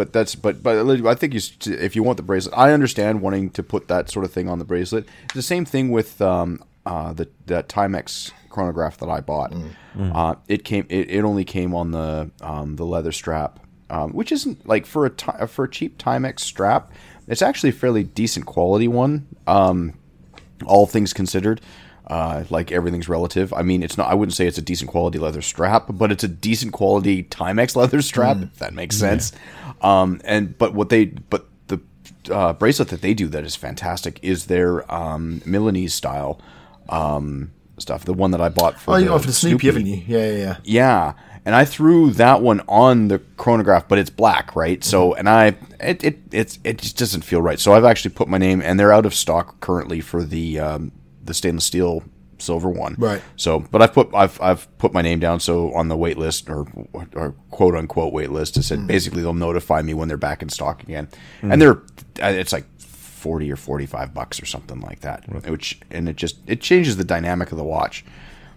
[0.00, 3.50] But that's but but I think you, if you want the bracelet, I understand wanting
[3.50, 5.06] to put that sort of thing on the bracelet.
[5.24, 9.52] It's the same thing with um, uh, the that Timex chronograph that I bought.
[9.98, 13.60] Uh, it came it, it only came on the um, the leather strap,
[13.90, 16.90] um, which isn't like for a ti- for a cheap Timex strap.
[17.28, 19.26] It's actually a fairly decent quality one.
[19.46, 19.98] Um,
[20.64, 21.60] all things considered.
[22.10, 23.52] Uh, like everything's relative.
[23.52, 24.10] I mean, it's not.
[24.10, 27.76] I wouldn't say it's a decent quality leather strap, but it's a decent quality Timex
[27.76, 28.38] leather strap.
[28.42, 29.30] If that makes sense.
[29.80, 31.78] Um, and but what they but the
[32.30, 36.40] uh, bracelet that they do that is fantastic is their um, Milanese style
[36.88, 38.04] um, stuff.
[38.04, 40.02] The one that I bought for Oh, you it for the Snoopy, haven't you?
[40.06, 40.56] Yeah, yeah, yeah.
[40.64, 41.12] yeah,
[41.44, 44.82] and I threw that one on the chronograph, but it's black, right?
[44.82, 45.18] So, Mm-hmm.
[45.20, 45.44] and I
[45.78, 47.60] it it it's, it just doesn't feel right.
[47.60, 50.92] So I've actually put my name, and they're out of stock currently for the um,
[51.24, 52.02] the stainless steel
[52.38, 53.20] silver one, Right.
[53.36, 56.48] So, but I've put I've I've put my name down so on the wait list
[56.48, 56.66] or
[57.14, 58.56] or quote unquote wait list.
[58.56, 58.64] It Mm.
[58.64, 61.08] said basically they'll notify me when they're back in stock again,
[61.42, 61.76] and they're
[62.22, 62.64] uh, it's like.
[63.20, 67.04] 40 or 45 bucks or something like that which and it just it changes the
[67.04, 68.02] dynamic of the watch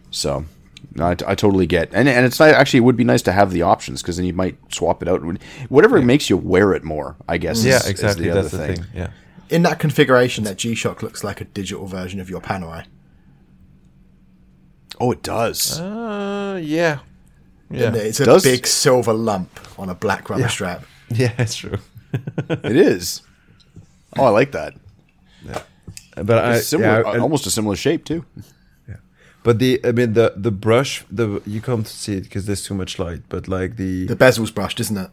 [0.10, 0.45] so
[0.95, 3.34] no, I, I totally get, and and it's not, actually it would be nice to
[3.34, 5.21] have the options because then you might swap it out.
[5.67, 7.65] Whatever makes you wear it more, I guess.
[7.65, 8.23] Yeah, is- is exactly.
[8.26, 8.86] the other That's the thing.
[8.95, 9.10] Yeah.
[9.54, 12.86] In that configuration, that G Shock looks like a digital version of your Panerai.
[15.00, 15.80] Oh, it does.
[15.80, 17.00] Uh, yeah.
[17.70, 17.88] Yeah.
[17.88, 20.86] And It's a Does- big silver lump on a black rubber strap.
[21.10, 21.78] Yeah, it's true.
[22.50, 23.22] it is.
[24.18, 24.74] Oh, I like that.
[25.46, 25.62] Yeah.
[26.16, 28.26] But I, similar, yeah, and- almost a similar shape too.
[28.89, 28.96] Yeah.
[29.44, 32.74] But the I mean the the brush the you can't see it because there's too
[32.74, 33.22] much light.
[33.30, 35.12] But like the, The bezel's brushed, isn't it?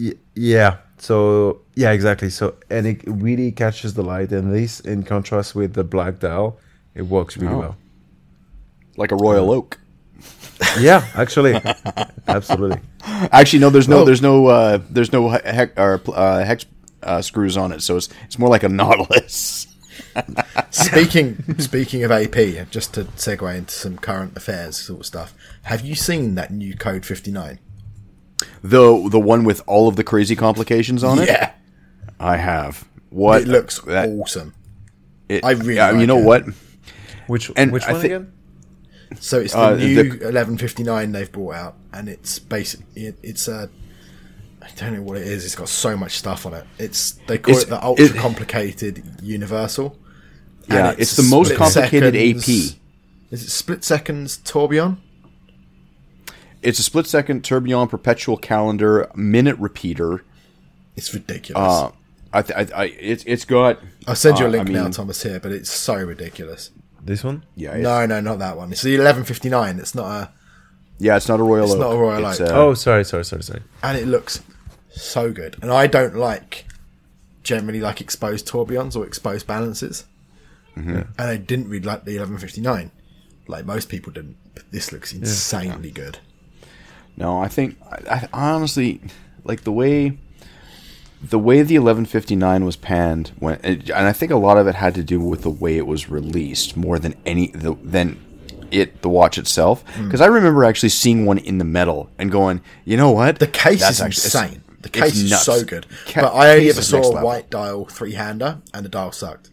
[0.00, 0.78] Y- yeah.
[0.98, 2.30] So yeah, exactly.
[2.30, 6.58] So and it really catches the light, and this in contrast with the black dial,
[6.94, 7.58] it works really Oh.
[7.58, 7.76] well.
[8.96, 9.78] Like a royal oak.
[10.78, 11.54] Yeah, actually,
[12.28, 12.80] absolutely.
[13.32, 13.70] Actually, no.
[13.70, 14.00] There's no.
[14.00, 14.04] Oh.
[14.04, 14.46] There's no.
[14.46, 16.66] Uh, there's no he- hex or uh, hex
[17.02, 19.66] uh, screws on it, so it's it's more like a nautilus.
[20.70, 25.80] Speaking speaking of AP, just to segue into some current affairs sort of stuff, have
[25.80, 27.58] you seen that new Code 59?
[28.62, 31.28] The the one with all of the crazy complications on it.
[31.28, 31.52] Yeah,
[32.18, 32.86] I have.
[33.10, 34.54] What it looks that, awesome.
[35.28, 36.24] it- I really Yeah, you know it.
[36.24, 36.44] what?
[37.26, 38.32] Which And which I one thi- again?
[39.18, 43.48] So it's the Uh, new the- 1159 they've brought out, and it's basically it, it's
[43.48, 43.68] a
[44.62, 45.44] I don't know what it is.
[45.44, 46.64] It's got so much stuff on it.
[46.78, 49.96] It's they call It's- it the ultra it- complicated universal.
[50.68, 52.76] Yeah, it's the most complicated seconds- AP.
[53.32, 54.98] Is it split seconds tourbillon?
[56.62, 60.24] It's a split second tourbillon perpetual calendar minute repeater.
[60.96, 61.62] It's ridiculous.
[61.62, 61.90] Uh,
[62.32, 63.78] I, th- I, I it's it's got.
[64.06, 65.22] I'll send you a uh, link I now, Thomas.
[65.22, 66.70] Here, but it's so ridiculous.
[67.02, 67.44] This one?
[67.56, 68.72] Yeah, No, no, not that one.
[68.72, 69.78] It's the 1159.
[69.78, 70.30] It's not a,
[70.98, 71.64] yeah, it's not a royal.
[71.64, 71.80] It's oak.
[71.80, 72.50] not a Royal It's, Oak.
[72.50, 73.62] uh, Oh, sorry, sorry, sorry, sorry.
[73.82, 74.42] and it looks
[74.90, 75.56] so good.
[75.62, 76.66] And I don't like
[77.42, 80.04] generally like exposed tourbillons or exposed balances.
[80.76, 80.90] Mm-hmm.
[80.90, 82.90] And I didn't really like the 1159,
[83.48, 84.36] like most people didn't.
[84.54, 86.18] But this looks insanely good.
[87.16, 87.76] No, I think
[88.10, 89.00] I, I honestly
[89.44, 90.18] like the way
[91.22, 94.94] the way the 1159 was panned when, and I think a lot of it had
[94.94, 98.18] to do with the way it was released more than any the, than
[98.70, 99.84] it the watch itself.
[99.96, 100.04] Hmm.
[100.06, 103.46] Because I remember actually seeing one in the metal and going, you know what, The
[103.46, 104.62] case That's is actually- insane.
[104.82, 105.86] The case is so good.
[106.06, 109.50] Ca- but I only ever saw a white dial three hander, and the dial sucked.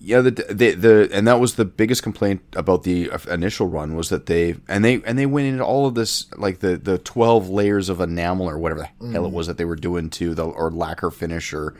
[0.00, 4.08] Yeah, the, the the and that was the biggest complaint about the initial run was
[4.10, 7.48] that they and they and they went into all of this like the the twelve
[7.48, 10.44] layers of enamel or whatever the hell it was that they were doing to the
[10.44, 11.74] or lacquer finish or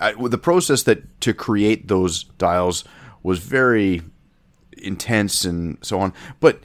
[0.00, 2.84] uh, the process that to create those dials
[3.22, 4.02] was very
[4.78, 6.60] intense and so on, but.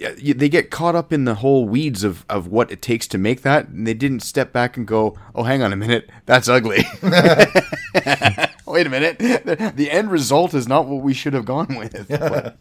[0.00, 3.42] They get caught up in the whole weeds of, of what it takes to make
[3.42, 6.84] that, and they didn't step back and go, "Oh, hang on a minute, that's ugly."
[8.78, 9.18] wait a minute
[9.76, 12.58] the, end result is not what we should have gone with but,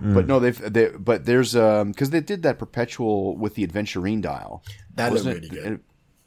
[0.00, 4.20] but no they've they but there's um because they did that perpetual with the adventurine
[4.20, 4.62] dial
[4.94, 5.52] That looked wasn't really it?
[5.52, 5.64] good.
[5.66, 5.80] and,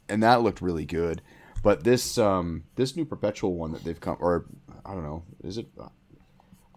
[0.08, 1.22] and that looked really good
[1.62, 4.46] but this um this new perpetual one that they've come or
[4.84, 5.88] i don't know is it uh,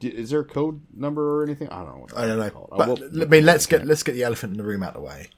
[0.02, 2.50] is there a code number or anything i don't know I don't know.
[2.50, 2.70] called.
[2.78, 5.02] But will- I mean, let's get let's get the elephant in the room out of
[5.02, 5.30] the way.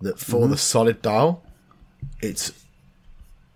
[0.00, 0.50] That for Mm-hmm.
[0.50, 1.44] the solid dial,
[2.22, 2.52] it's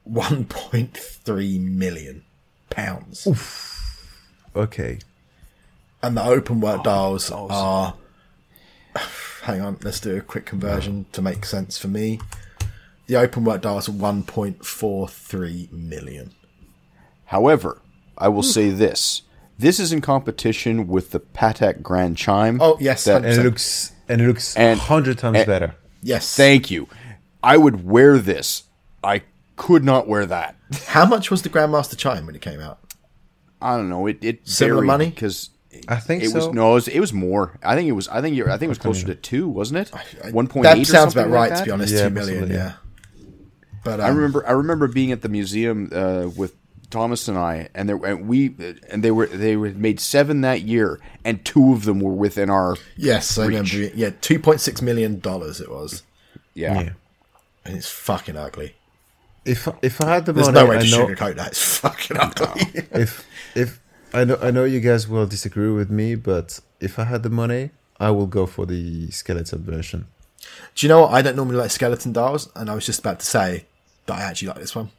[0.07, 2.25] 1.3 million
[2.71, 3.27] pounds,
[4.57, 4.99] Okay.
[6.03, 7.95] and the open Oh, work dials are
[9.43, 12.21] hang on, let's do a quick conversion to make sense for me.
[13.07, 16.33] The open work dial is 1.43 million.
[17.27, 17.81] However,
[18.17, 18.49] I will hmm.
[18.49, 19.23] say this:
[19.59, 22.61] this is in competition with the Patek Grand Chime.
[22.61, 25.75] Oh yes, that- and it looks and it looks And- hundred times and- better.
[26.03, 26.35] yes.
[26.37, 26.89] Thank you.
[27.43, 28.65] I would wear this.
[29.05, 29.23] I
[29.59, 30.57] could not wear that.
[30.87, 32.79] How much was the Grandmaster chime when it came out?
[33.61, 34.07] I don't know.
[34.07, 35.11] It it Similar money?
[35.11, 35.51] because
[35.87, 36.53] I think it was so.
[36.53, 37.59] no, it was, it was more.
[37.63, 38.09] I think it was.
[38.09, 40.33] I think you're, I think it was closer to two, wasn't it?
[40.33, 41.93] One point That sounds about right, to be honest.
[41.93, 42.73] Yeah, Two million, possibly, yeah.
[43.85, 44.47] But I um, remember.
[44.47, 46.55] I remember being at the museum uh, with
[46.91, 48.55] Thomas and I, and there and we
[48.89, 52.49] and they were they were made seven that year, and two of them were within
[52.49, 53.77] our Yes, I remember.
[53.77, 56.03] Yeah, two point six million dollars it was,
[56.55, 56.81] yeah.
[56.81, 56.91] Yeah.
[57.65, 58.75] and it's fucking ugly.
[59.49, 61.49] If if I had the There's money, no way I to know sugarcoat that.
[61.49, 62.63] It's fucking ugly.
[62.93, 63.81] if if
[64.13, 67.31] I know I know you guys will disagree with me, but if I had the
[67.31, 70.07] money, I will go for the skeleton version.
[70.75, 71.13] Do you know what?
[71.13, 73.65] I don't normally like skeleton dials, and I was just about to say
[74.07, 74.91] that I actually like this one.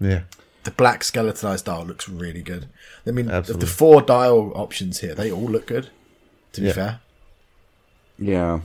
[0.00, 0.22] Yeah.
[0.64, 2.68] The black skeletonized dial looks really good.
[3.06, 3.66] I mean, Absolutely.
[3.66, 5.90] the four dial options here, they all look good.
[6.52, 6.72] To be Yeah.
[6.72, 7.00] fair,
[8.18, 8.60] Yeah.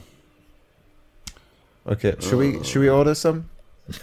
[1.86, 2.14] Okay.
[2.20, 3.48] Should we should we order some?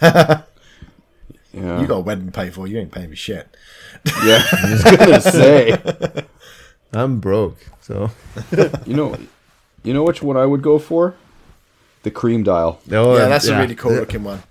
[1.56, 1.80] Yeah.
[1.80, 2.66] you got a wedding to pay for.
[2.66, 3.48] You ain't paying for shit.
[4.24, 4.42] yeah.
[4.52, 6.24] I was gonna say.
[6.92, 8.10] I'm broke, so
[8.86, 9.16] You know,
[9.82, 11.14] you know which one I would go for?
[12.02, 12.80] The cream dial.
[12.92, 14.42] oh, yeah, that's a really cool looking one.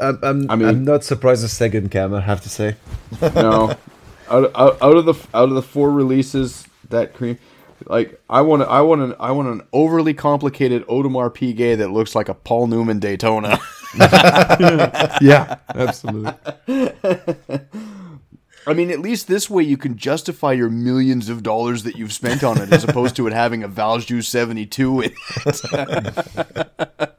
[0.00, 2.18] I'm I'm, I mean- I'm not surprised the second camera.
[2.18, 2.76] I have to say.
[3.22, 3.76] No,
[4.28, 7.38] out, out, out of the out of the four releases, that cream,
[7.86, 11.90] like I want to, I want an, I want an overly complicated Audemars Piguet that
[11.90, 13.58] looks like a Paul Newman Daytona.
[15.20, 16.32] yeah, absolutely.
[18.66, 22.12] I mean, at least this way you can justify your millions of dollars that you've
[22.14, 25.12] spent on it, as opposed to it having a Valjoux seventy two in
[25.44, 25.60] it.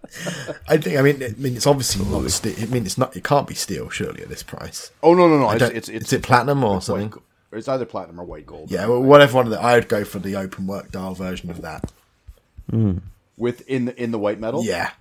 [0.67, 0.97] I think.
[0.97, 2.55] I mean, I mean, it's obviously not steel.
[2.59, 3.15] I mean, it's not.
[3.15, 4.91] It can't be steel, surely, at this price.
[5.03, 5.51] Oh no, no, no!
[5.51, 7.09] It's, it's, it's is it platinum or white something?
[7.09, 8.71] go- It's either platinum or white gold.
[8.71, 9.61] Yeah, well, whatever one of the.
[9.61, 11.91] I would go for the open work dial version of that.
[12.71, 12.97] Hmm.
[13.37, 14.63] with in the in the white metal.
[14.65, 14.91] Yeah,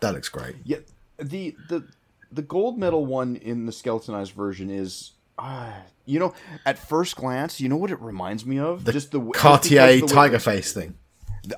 [0.00, 0.56] that looks great.
[0.64, 0.78] Yeah,
[1.22, 1.84] the the
[2.30, 5.70] the gold medal one in the skeletonized version is, uh,
[6.06, 8.84] you know, at first glance, you know what it reminds me of?
[8.84, 10.94] The just the Cartier the Tiger Face thing.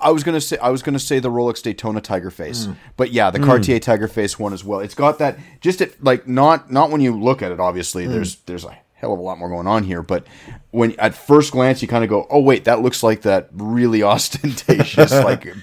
[0.01, 2.73] I was gonna say I was gonna say the Rolex Daytona Tiger Face, Hmm.
[2.97, 4.81] but yeah, the Cartier Tiger Face one as well.
[4.81, 7.61] It's got that just it like not not when you look at it.
[7.61, 10.27] Obviously, there's there's a hell of a lot more going on here, but
[10.71, 14.03] when at first glance you kind of go, oh wait, that looks like that really
[14.15, 15.55] ostentatious like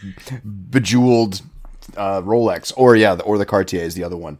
[0.45, 1.41] bejeweled
[1.97, 4.37] uh, Rolex, or yeah, the, or the Cartier is the other one,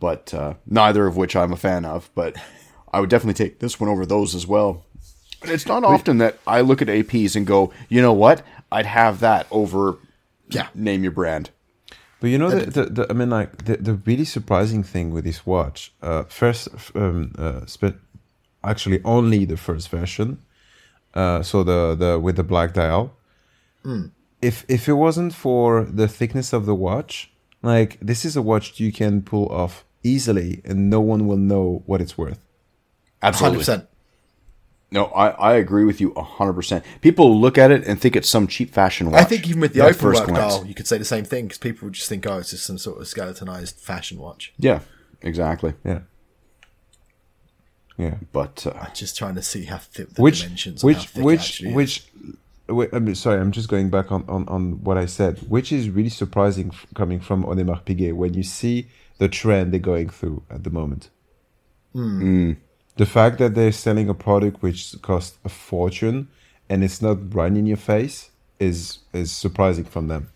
[0.00, 2.10] but uh, neither of which I'm a fan of.
[2.14, 2.36] But
[2.92, 4.84] I would definitely take this one over those as well.
[5.42, 8.42] And it's not often that I look at APs and go, you know what,
[8.72, 9.98] I'd have that over.
[10.48, 10.68] Yeah.
[10.74, 11.50] name your brand.
[12.20, 15.24] But you know, the, the, the, I mean, like the, the really surprising thing with
[15.24, 17.98] this watch, uh, first, um, uh, spe-
[18.62, 20.38] actually only the first version,
[21.14, 23.14] uh, so the the with the black dial.
[24.44, 27.12] If if it wasn't for the thickness of the watch,
[27.62, 31.82] like this is a watch you can pull off easily, and no one will know
[31.86, 32.40] what it's worth.
[33.22, 33.58] Hundred Absolutely.
[33.58, 33.82] percent.
[34.90, 36.84] No, I, I agree with you hundred percent.
[37.00, 39.22] People look at it and think it's some cheap fashion watch.
[39.22, 40.54] I think even with the at open first work glance.
[40.56, 42.64] dial, you could say the same thing because people would just think, oh, it's just
[42.66, 44.52] some sort of skeletonized fashion watch.
[44.58, 44.80] Yeah,
[45.22, 45.72] exactly.
[45.84, 46.00] Yeah,
[47.96, 48.16] yeah.
[48.32, 50.84] But uh, I'm Just trying to see how thick the which dimensions.
[50.84, 51.08] and how which
[51.58, 52.36] thick which is.
[52.66, 55.70] Which wait, I'm sorry I'm just going back on, on, on what I said which
[55.72, 60.08] is really surprising f- coming from Audemars Piguet when you see the trend they're going
[60.08, 61.10] through at the moment
[61.92, 62.52] Hmm.
[62.96, 66.28] the fact that they're selling a product which costs a fortune
[66.68, 70.30] and it's not right in your face is is surprising from them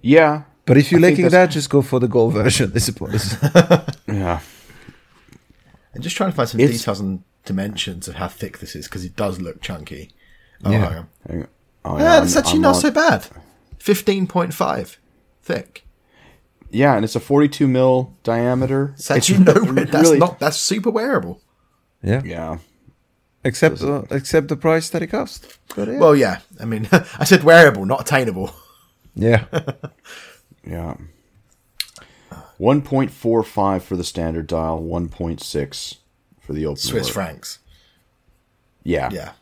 [0.00, 3.36] yeah, but if you're I liking that just go for the gold version I suppose
[4.06, 4.40] yeah.
[5.94, 8.86] And just trying to find some It's- details and dimensions of how thick this is
[8.88, 10.10] because it does look chunky.
[10.64, 10.78] Oh, Yeah.
[10.88, 11.08] hang on.
[11.28, 11.48] Hang on.
[11.84, 13.26] Oh, Yeah, I'm- that's actually I'm not on- so bad.
[13.78, 14.98] Fifteen point five
[15.42, 15.84] thick.
[16.70, 18.92] Yeah, and it's a 42 mil diameter.
[18.94, 19.52] It's actually no.
[19.52, 20.38] That's really- not.
[20.38, 21.40] That's super wearable.
[22.02, 22.58] yeah Yeah,
[23.44, 25.46] except uh, except the price that it costs
[25.76, 26.38] but yeah Well, yeah.
[26.60, 28.54] I mean, I said wearable, not attainable.
[29.14, 29.44] yeah
[30.66, 30.94] yeah.
[32.60, 35.96] 1.45 for the standard dial, 1.6
[36.40, 37.14] for the open Swiss work.
[37.14, 37.58] francs.
[38.84, 39.32] Yeah, Yeah.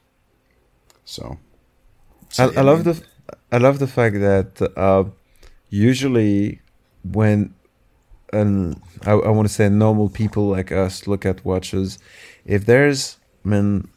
[1.16, 1.25] So
[2.38, 2.94] I, I love the
[3.53, 4.51] I love the fact that
[4.87, 5.05] uh,
[5.68, 6.61] usually
[7.18, 7.38] when
[8.33, 11.99] and I, I want to say normal people like us look at watches,
[12.44, 13.01] if there's
[13.44, 13.88] I mean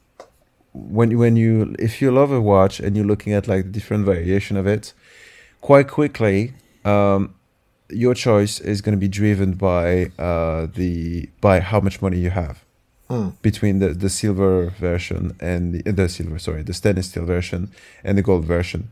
[0.74, 3.70] when you- when you if you love a watch and you're looking at like the
[3.78, 4.94] different variation of it,
[5.62, 6.54] quite quickly,
[6.94, 7.36] um,
[7.90, 9.86] your choice is going to be driven by
[10.18, 12.56] uh, the by how much money you have
[13.10, 13.30] Hmm.
[13.42, 17.70] between the, the silver version and the, the silver sorry the stainless steel version
[18.04, 18.92] and the gold version.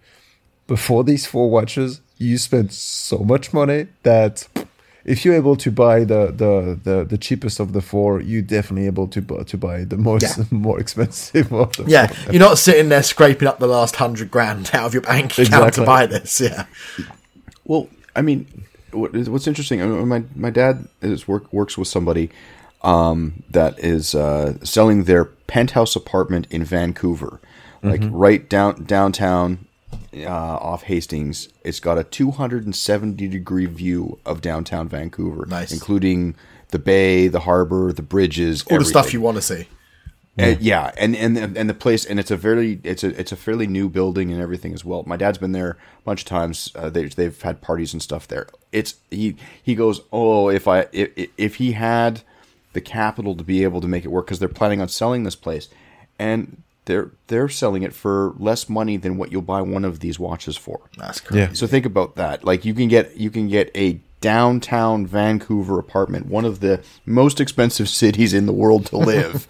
[0.68, 4.48] Before these four watches, you spent so much money that
[5.06, 8.86] if you're able to buy the the, the, the cheapest of the four, you're definitely
[8.86, 10.44] able to buy, to buy the most Yeah.
[10.52, 12.34] more expensive of the Yeah, four.
[12.34, 15.40] you're not sitting there scraping up the last hundred grand out of your bank account
[15.50, 15.72] Exactly.
[15.72, 16.40] to buy this.
[16.42, 16.66] Yeah,
[17.64, 18.46] Well, I mean,
[18.92, 19.82] what is, what's interesting?
[19.82, 22.30] I mean, my my dad is work works with somebody
[22.84, 27.40] um, that is uh, selling their penthouse apartment in Vancouver,
[27.84, 29.68] like right down downtown
[30.16, 31.50] uh, off Hastings.
[31.64, 35.72] It's got a 270 degree view of downtown Vancouver, Nice.
[35.72, 36.36] including
[36.70, 39.68] the bay, the harbor, the bridges, all the stuff you want to see.
[40.40, 43.36] Uh, yeah, and, and and the place, and it's a very it's a it's a
[43.36, 45.04] fairly new building and everything as well.
[45.06, 46.72] My dad's been there a bunch of times.
[46.74, 48.48] Uh, they they've had parties and stuff there.
[48.72, 52.22] It's he he goes, oh, if I if if he had
[52.74, 55.36] the capital to be able to make it work, because they're planning on selling this
[55.36, 55.70] place,
[56.20, 60.20] and they're they're selling it for less money than what you'll buy one of these
[60.20, 60.82] watches for.
[60.98, 61.42] That's crazy.
[61.42, 61.54] Yeah.
[61.54, 62.44] So think about that.
[62.44, 67.40] Like you can get you can get a downtown Vancouver apartment, one of the most
[67.40, 69.48] expensive cities in the world to live.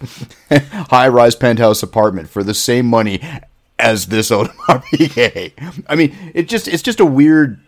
[0.90, 3.20] High rise penthouse apartment for the same money
[3.78, 5.84] as this Audemars Piguet.
[5.88, 7.60] I mean, it just it's just a weird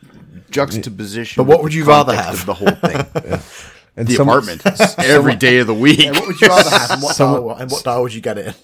[0.51, 1.43] juxtaposition.
[1.43, 2.47] But what would you rather have?
[2.47, 3.41] the whole thing?
[3.97, 4.63] And the some- apartment
[4.99, 6.03] every day of the week.
[6.03, 8.21] Yeah, what would you rather have, and what, Some- dial, and what dial would you
[8.21, 8.55] get it in?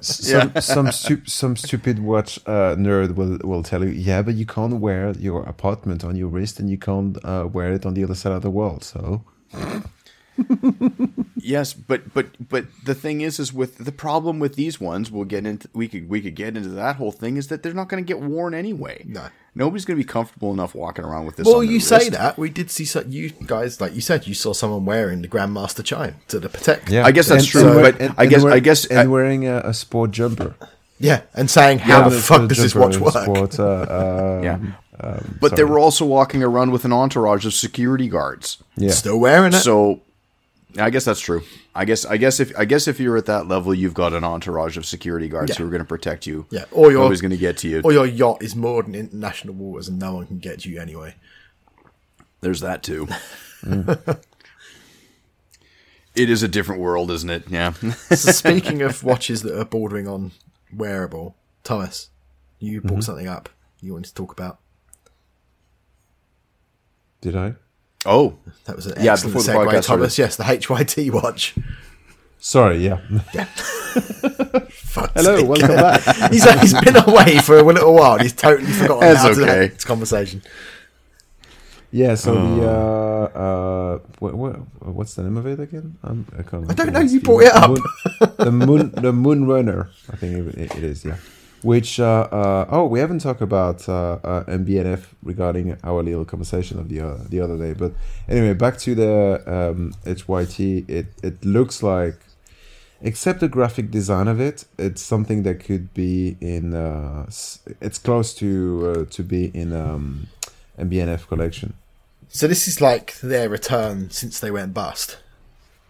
[0.00, 4.46] some some stu- some stupid watch uh, nerd will will tell you, yeah, but you
[4.46, 8.02] can't wear your apartment on your wrist, and you can't uh, wear it on the
[8.04, 8.82] other side of the world.
[8.82, 9.24] So
[11.44, 15.24] Yes, but but but the thing is, is with the problem with these ones, we'll
[15.24, 17.88] get into we could we could get into that whole thing is that they're not
[17.88, 19.02] going to get worn anyway.
[19.08, 19.26] No.
[19.54, 21.46] nobody's going to be comfortable enough walking around with this.
[21.46, 24.26] Well, on their you say that we did see so, you guys like you said
[24.28, 26.88] you saw someone wearing the Grandmaster chime to the Patek.
[26.88, 29.46] yeah, I guess that's true, wear- but I guess- wear- I guess and I- wearing
[29.48, 30.54] a, a sport jumper.
[31.00, 33.24] yeah, and saying how Yeah, the fuck does this watch jumper, work?
[33.24, 34.58] Sport, uh, uh, Yeah,
[35.00, 38.62] um, but they were also walking around with an entourage of security guards.
[38.76, 38.92] yeah.
[38.92, 39.56] Still wearing it?
[39.58, 40.02] So,
[40.78, 41.42] I guess that's true.
[41.74, 44.24] I guess I guess if I guess if you're at that level, you've got an
[44.24, 45.56] entourage of security guards Yeah.
[45.56, 46.46] who are going to protect you.
[46.50, 47.80] yeah, or your Nobody's going to get to you.
[47.82, 50.80] or your yacht is moored in international waters and no one can get to you
[50.80, 51.14] anyway.
[52.40, 53.08] There's that too.
[56.14, 57.44] It is a different world, isn't it?
[57.48, 57.72] Yeah.
[57.72, 60.32] So speaking of watches that are bordering on
[60.74, 62.10] wearable, Thomas,
[62.58, 63.00] you brought mm-hmm.
[63.00, 63.48] something up
[63.80, 64.58] you wanted to talk about.
[67.20, 67.54] Did I?
[68.06, 68.34] Oh,
[68.64, 70.18] That was an Yeah, excellent before the segue, podcast Thomas.
[70.18, 71.54] Yes, the HYT watch.
[72.38, 72.78] Sorry.
[72.78, 72.96] Yeah.
[74.70, 75.36] Fuck's Hello.
[75.36, 75.48] sake.
[75.48, 76.02] Welcome back.
[76.32, 78.18] he's, he's been away for a little while.
[78.18, 79.60] He's totally forgotten That's how to okay.
[79.62, 80.42] have this conversation.
[81.92, 82.14] Yeah.
[82.16, 83.28] So the Oh.
[83.34, 84.56] uh uh what, what
[84.92, 85.98] what's the name of it again?
[86.02, 87.70] Um, I, can't I don't know, you brought it up.
[87.70, 87.80] Moon,
[88.38, 89.90] the moon the moon runner.
[90.10, 91.04] I think it, it- it is.
[91.04, 91.16] Yeah.
[91.62, 96.78] Which uh, uh oh we haven't talked about uh, uh MB&F regarding our little conversation
[96.80, 97.72] of the uh, the other day.
[97.72, 97.92] But
[98.28, 100.88] anyway, back to the um HYT.
[100.88, 102.16] It it looks like.
[103.04, 106.72] Except the graphic design of it, it's something that could be in.
[106.72, 107.26] Uh,
[107.80, 110.28] it's close to uh, to be in um,
[110.78, 111.74] MB&F collection.
[112.28, 115.18] So this is like their return since they went bust,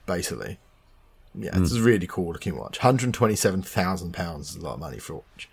[0.06, 0.58] basically.
[1.34, 1.62] Yeah, Hmm.
[1.64, 2.78] it's a really cool looking watch.
[2.78, 5.50] Hundred twenty-seven thousand pounds is a lot of money for a watch.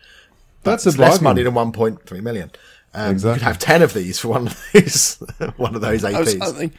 [0.63, 1.23] That's It's a less bargain.
[1.23, 2.51] money than one point three million.
[2.93, 3.39] Um, You Exactly.
[3.39, 5.15] could have ten of these for one of those
[5.57, 6.41] one of those I, was, APs.
[6.41, 6.73] I, think-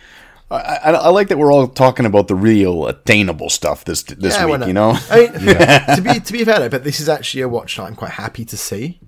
[0.51, 4.35] I, I, I like that we're all talking about the real attainable stuff this this
[4.35, 4.66] Yeah, week.
[4.66, 5.33] You know, I mean,
[5.97, 8.11] to be to be fair, though, but this is actually a watch that I'm quite
[8.12, 8.99] happy to see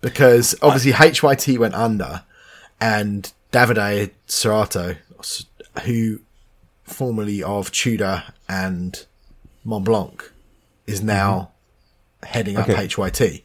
[0.00, 2.22] because obviously HYT went under,
[2.80, 4.96] and Davide Cerrato,
[5.84, 6.20] who
[6.84, 9.04] formerly of Tudor and
[9.64, 10.32] Mont Blanc,
[10.86, 11.50] is now
[12.22, 12.86] heading up Okay.
[12.86, 13.42] HYT.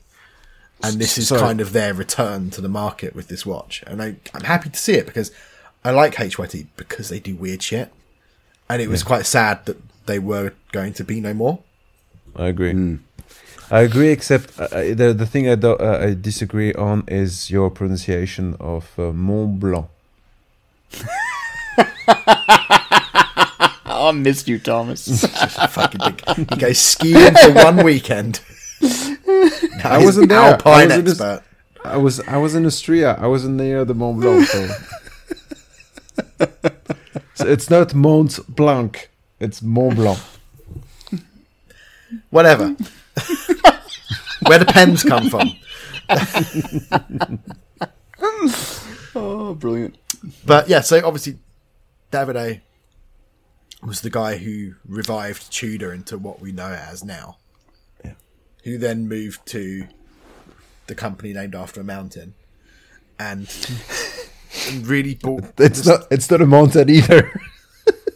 [0.86, 3.84] And this is So- kind of their return to the market with this watch.
[3.88, 5.32] And I, I'm happy to see it because
[5.84, 7.92] I like HYT because they do weird shit.
[8.70, 11.60] And it was quite sad that they were going to be no more.
[12.36, 12.98] I agree.
[13.72, 17.50] I agree, except uh, uh, the the thing I, do, uh, I disagree on is
[17.50, 19.88] your pronunciation of uh, Mont Blanc.
[23.86, 25.26] I missed you, Thomas.
[25.70, 26.50] Fucking big.
[26.52, 28.42] He goes skiing for one weekend.
[29.86, 30.40] Now I wasn't there.
[30.40, 31.44] Alpine I was expert.
[31.84, 33.16] I was I was in Austria.
[33.20, 34.48] I wasn't near the Mont Blanc.
[34.48, 34.68] So.
[37.36, 39.10] So it's not Mont Blanc.
[39.42, 40.20] It's Mont Blanc.
[42.30, 42.68] Whatever.
[44.48, 45.52] Where the pens come from.
[49.16, 49.98] oh, brilliant.
[50.46, 51.40] But yeah, so obviously
[52.10, 52.62] Davide
[53.84, 57.36] was the guy who revived Tudor into what we know it as now.
[58.66, 59.88] Who then moved to
[60.88, 62.34] the company named after a mountain,
[63.18, 63.48] and,
[64.68, 65.44] and really bought.
[65.58, 66.08] It's this- not.
[66.12, 67.32] It's not a mountain either.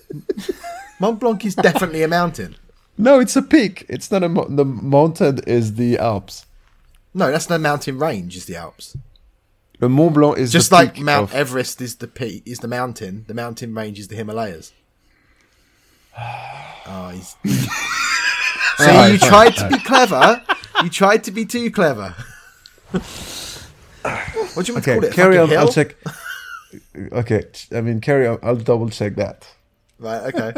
[0.99, 2.55] Mont Blanc is definitely a mountain.
[2.97, 3.85] no, it's a peak.
[3.87, 4.29] It's not a.
[4.29, 6.45] Mo- the mountain is the Alps.
[7.13, 8.35] No, that's the mountain range.
[8.35, 8.97] Is the Alps.
[9.79, 13.23] The Mont Blanc is Just like Mount of- Everest is the peak, is the mountain.
[13.27, 14.73] The mountain range is the Himalayas.
[16.17, 17.35] Oh, he's.
[18.79, 20.41] Alright, you fine, tried to be clever.
[20.83, 22.15] You tried to be too clever.
[22.91, 23.01] what
[24.55, 25.13] do you want to call it?
[25.13, 25.49] carry on.
[25.49, 25.59] hill?
[25.59, 25.95] I'll check.
[27.11, 28.39] Okay, I mean carry on.
[28.41, 29.47] I'll double check that.
[29.99, 30.33] Right.
[30.33, 30.53] Okay.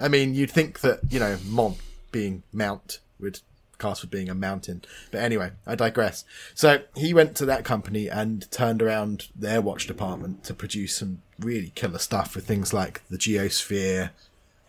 [0.00, 1.76] I mean, you'd think that you know Mont
[2.10, 3.40] being Mount would
[3.78, 6.24] cast with being a mountain, but anyway, I digress.
[6.54, 11.22] So he went to that company and turned around their watch department to produce some
[11.38, 14.10] really killer stuff with things like the Geosphere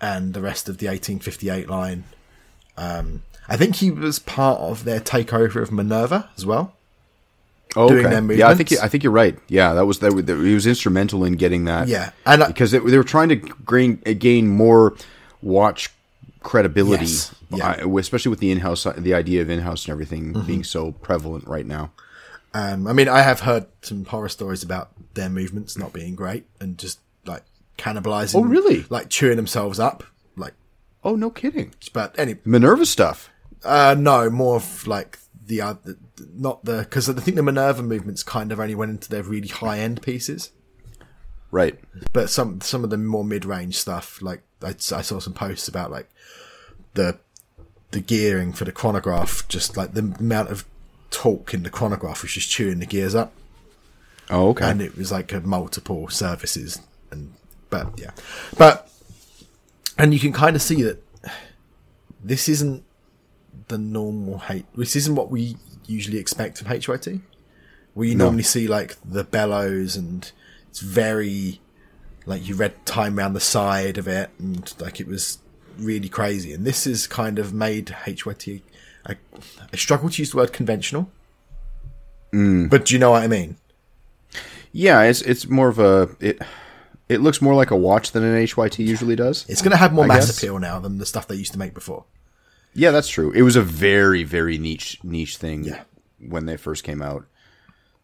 [0.02, 2.04] and the rest of the 1858 line.
[2.78, 6.74] Um, I think he was part of their takeover of Minerva as well.
[7.78, 8.36] Oh, Doing okay.
[8.38, 8.72] yeah, I think.
[8.82, 9.38] I think you're right.
[9.50, 10.14] Yeah, that was that.
[10.14, 11.88] He was instrumental in getting that.
[11.90, 14.96] Yeah, and I- because they, they were trying to gain gain more
[15.42, 15.92] watch
[16.42, 17.74] credibility, Yes, yeah.
[17.98, 20.48] especially with the in-house, the idea of in-house and everything Mm-hmm.
[20.48, 21.92] being so prevalent right now.
[22.54, 26.46] Um, I mean, I have heard some horror stories about their movements not being great
[26.62, 27.00] and just
[27.78, 28.36] cannibalizing.
[28.36, 28.86] Oh, really?
[28.90, 30.04] Like chewing themselves up.
[30.36, 30.54] Like,
[31.04, 31.74] Oh, no kidding.
[31.94, 33.30] but any, Minerva stuff.
[33.64, 35.98] uh, no, more of like the other,
[36.34, 39.48] not the, because I think the Minerva movements kind of only went into their really
[39.48, 40.52] high end pieces.
[41.52, 41.80] Right.
[42.12, 45.68] But some, some of the more mid range stuff, like I, I saw some posts
[45.68, 46.10] about like
[46.96, 47.20] the,
[47.92, 50.66] the gearing for the chronograph, just like the amount of
[51.12, 53.32] torque in the chronograph was just chewing the gears up.
[54.30, 54.70] Oh, okay.
[54.72, 57.34] and it was like a multiple services and
[57.84, 58.12] but yeah.
[58.58, 58.90] But
[59.98, 61.04] and you can kind of see that
[62.24, 62.84] this isn't
[63.68, 65.58] the normal hate this isn't what we
[65.88, 67.22] usually expect from HYT
[67.94, 68.26] where you No.
[68.26, 70.32] normally see like the bellows and
[70.70, 71.62] it's very
[72.26, 75.38] like you read time around the side of it and like it was
[75.78, 76.54] really crazy.
[76.54, 78.62] And this is kind of made HYT
[79.06, 79.16] I,
[79.72, 81.10] I struggle to use the word conventional.
[82.34, 82.70] Mm.
[82.70, 83.58] But do you know what I mean?
[84.72, 86.42] Yeah, it's it's more of a it.
[87.08, 89.46] It looks more like a watch than an HYT usually does.
[89.48, 90.38] It's going to have more I mass guess.
[90.38, 92.06] appeal now than the stuff they used to make before.
[92.74, 93.32] Yeah, that's true.
[93.32, 95.84] It was a very very niche niche thing Yeah.
[96.20, 97.26] when they first came out.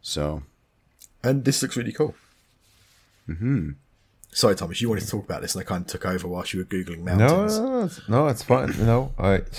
[0.02, 0.44] So
[1.24, 2.16] And this looks really cool.
[3.28, 3.72] Mm-hmm.
[4.34, 6.54] Sorry, Thomas, you wanted to talk about this, and I kind of took over whilst
[6.54, 7.60] you were googling No, mountains.
[7.60, 8.74] no, no, it's, no, it's fine.
[8.86, 9.42] No, I.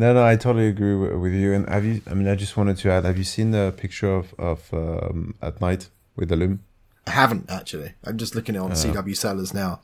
[0.00, 1.52] No, no, I totally agree with, with you.
[1.52, 2.00] And have you?
[2.08, 3.04] I mean, I just wanted to add.
[3.04, 6.62] Have you seen the picture of of um, at night with the loom?
[7.08, 7.94] I haven't actually.
[8.04, 9.80] I'm just looking at it on CW Sellors now,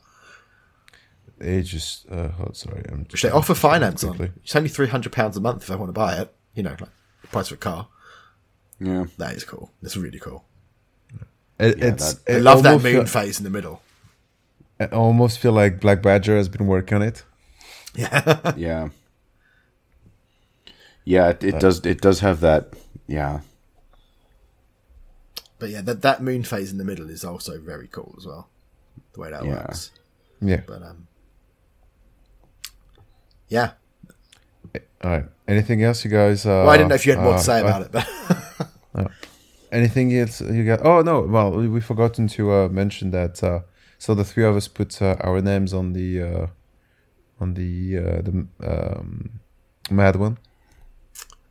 [1.37, 2.07] They just.
[2.09, 4.31] Uh, oh, sorry, I'm which just they offer finance on.
[4.43, 6.33] It's only three hundred pounds a month if I want to buy it.
[6.53, 6.89] You know, like
[7.21, 7.87] the price of a car.
[8.79, 9.71] yeah, That is cool.
[9.81, 10.45] That's really cool.
[11.59, 12.19] It, Yeah, it's.
[12.27, 13.81] I it love that moon feel- phase in the middle.
[14.79, 17.23] I almost feel like Black Badger has been working on it.
[17.95, 18.89] Yeah, yeah,
[21.05, 21.29] yeah.
[21.29, 21.85] It, it does.
[21.85, 22.73] It does have that.
[23.07, 23.39] Yeah,
[25.59, 28.49] but yeah, that that moon phase in the middle is also very cool as well.
[29.13, 29.51] The way that Yeah.
[29.51, 29.91] works.
[30.41, 30.61] Yeah.
[30.67, 31.07] But um,
[33.47, 33.71] yeah.
[35.03, 35.25] All right.
[35.47, 36.45] Anything else, you guys?
[36.45, 37.91] Uh, Well, I didn't know if you had more uh, to say uh, about it,
[37.91, 38.07] but
[39.71, 40.85] Anything else you got?
[40.85, 41.21] Oh no!
[41.21, 43.43] Well, we we forgotten to uh, mention that.
[43.43, 43.59] Uh,
[43.97, 46.47] so the three of us put uh, our names on the uh,
[47.41, 49.41] on the uh, the um,
[49.91, 50.37] mad one.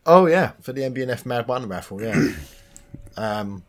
[0.07, 2.33] Oh yeah, for the MB&F Mad One raffle, yeah.
[3.19, 3.63] um,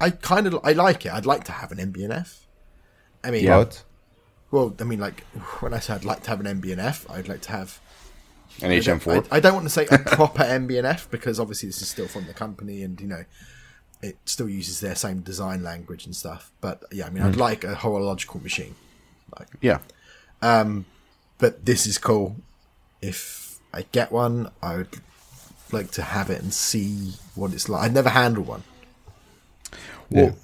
[0.00, 1.12] I kind of I like it.
[1.12, 2.46] I'd like to have an MB&F.
[3.24, 3.58] I mean, Yeah.
[3.58, 3.82] But
[4.50, 5.20] well, I mean, like
[5.60, 7.80] when I say I'd like to have an MB&F, I'd like to have.
[8.62, 9.28] an HM4.
[9.30, 12.26] I, I don't want to say a proper MB&F because obviously this is still from
[12.26, 13.24] the company, and you know,
[14.02, 16.52] it still uses their same design language and stuff.
[16.60, 17.40] But yeah, I mean, I'd hmm.
[17.40, 18.74] like a horological machine.
[19.60, 19.78] yeah,
[20.42, 20.86] um,
[21.38, 22.36] but this is cool.
[23.02, 25.00] If I get one, I would
[25.72, 27.82] like to have it and see what it's like.
[27.82, 28.62] I'd never handled one.
[30.10, 30.36] Well,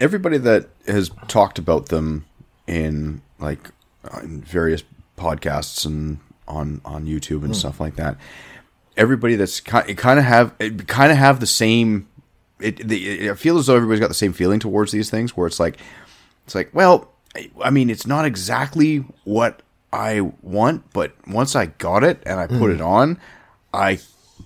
[0.00, 2.26] everybody that has talked about them
[2.66, 3.70] in like
[4.04, 4.84] uh, in various
[5.16, 7.52] podcasts and on on YouTube and hmm.
[7.52, 8.16] stuff like that,
[8.96, 10.54] everybody that's kind kind of have
[10.86, 12.08] kind of have the same.
[12.60, 15.48] It, the, it feels as though everybody's got the same feeling towards these things, where
[15.48, 15.78] it's like,
[16.44, 21.66] it's like, well, I- I mean, it's not exactly what I want, but once I
[21.66, 22.76] got it and I put hmm.
[22.76, 23.18] it on,
[23.74, 23.98] I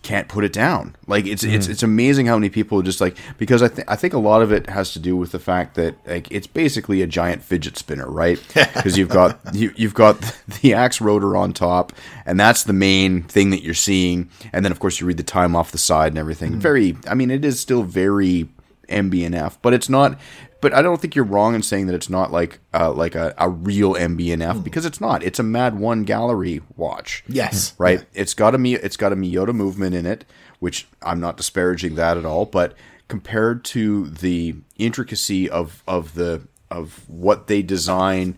[0.06, 0.94] can't put it down.
[1.08, 1.70] Like it's it's mm.
[1.70, 4.52] it's amazing how many people just like because I think I think a lot of
[4.52, 8.08] it has to do with the fact that like it's basically a giant fidget spinner,
[8.08, 8.40] right?
[8.76, 10.20] Because you've got you, you've got
[10.62, 11.92] the axe rotor on top,
[12.24, 15.24] and that's the main thing that you're seeing, and then of course you read the
[15.24, 16.52] time off the side and everything.
[16.52, 16.58] Mm.
[16.58, 18.48] Very, I mean, it is still very
[18.88, 20.18] MB&F, but it's not.
[20.62, 23.34] But I don't think you're wrong in saying that it's not like uh, like a,
[23.38, 25.22] a real MB&F because it's not.
[25.22, 27.74] It's a Mad One gallery watch Yes.
[27.78, 28.04] right?
[28.14, 30.24] It's got a Mi- it's got a Miyota movement in it,
[30.58, 32.46] which I'm not disparaging that at all.
[32.46, 32.74] But
[33.08, 38.36] compared to the intricacy of of the of what they design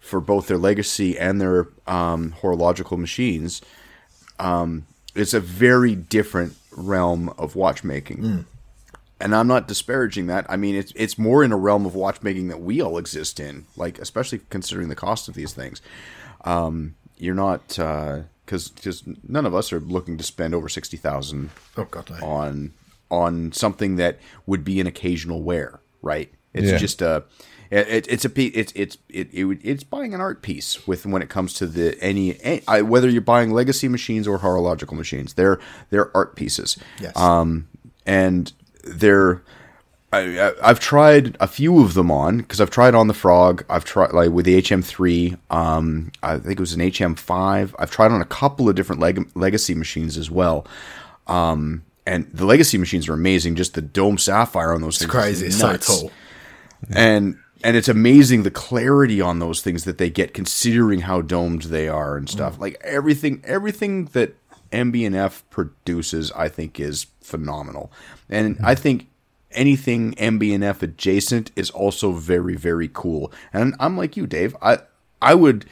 [0.00, 3.60] for both their legacy and their um, horological machines,
[4.38, 8.46] um, it's a very different realm of watchmaking.
[9.20, 10.46] And I'm not disparaging that.
[10.48, 13.66] I mean, it's it's more in a realm of watchmaking that we all exist in,
[13.76, 15.82] like especially considering the cost of these things
[16.44, 21.50] um, you're not because because none of us are looking to spend over sixty thousand
[21.76, 22.26] Oh god, no.
[22.26, 22.72] on
[23.10, 26.32] on something that would be an occasional wear, right?
[26.54, 26.78] It's Yeah.
[26.78, 27.24] just a
[27.70, 31.04] it, it's a pe- it's it's it, it would- it's buying an art piece with
[31.06, 34.96] when it comes to the any, any I, whether you're buying legacy machines or horological
[34.96, 35.60] machines, they're
[35.90, 36.76] they're art pieces.
[37.00, 37.16] Yes.
[37.16, 37.68] Um,
[38.06, 38.52] and
[38.84, 39.42] they're
[40.12, 43.64] I, I- I've tried a few of them on because I've tried on the Frog.
[43.70, 45.38] I've tried like with the HM3.
[45.52, 47.74] Um, I think it was an HM5.
[47.78, 50.66] I've tried on a couple of different leg- legacy machines as well.
[51.28, 53.54] Um, and the legacy machines are amazing.
[53.54, 55.46] Just the dome sapphire on those things, is Crazy.
[55.46, 56.02] It's nuts.
[56.90, 61.62] and and it's amazing the clarity on those things that they get considering how domed
[61.64, 62.58] they are and stuff.
[62.58, 64.34] Like everything, everything that
[64.72, 67.90] MB&F produces, I think is phenomenal,
[68.28, 69.08] and I think
[69.52, 73.32] anything MB&F adjacent is also very very cool.
[73.52, 74.56] And I'm like you, Dave.
[74.62, 74.78] I
[75.20, 75.66] I would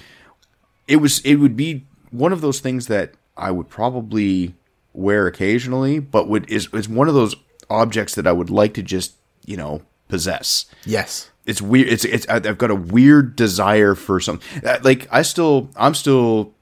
[0.86, 4.55] it was it would be one of those things that I would probably
[4.94, 7.36] wear occasionally, but would is is one of those
[7.70, 9.14] objects that I would like to just
[9.46, 11.30] you know possess Yes.
[11.46, 11.88] it's weird.
[11.88, 16.55] It's it's I've got a weird desire for some uh, like I still I'm still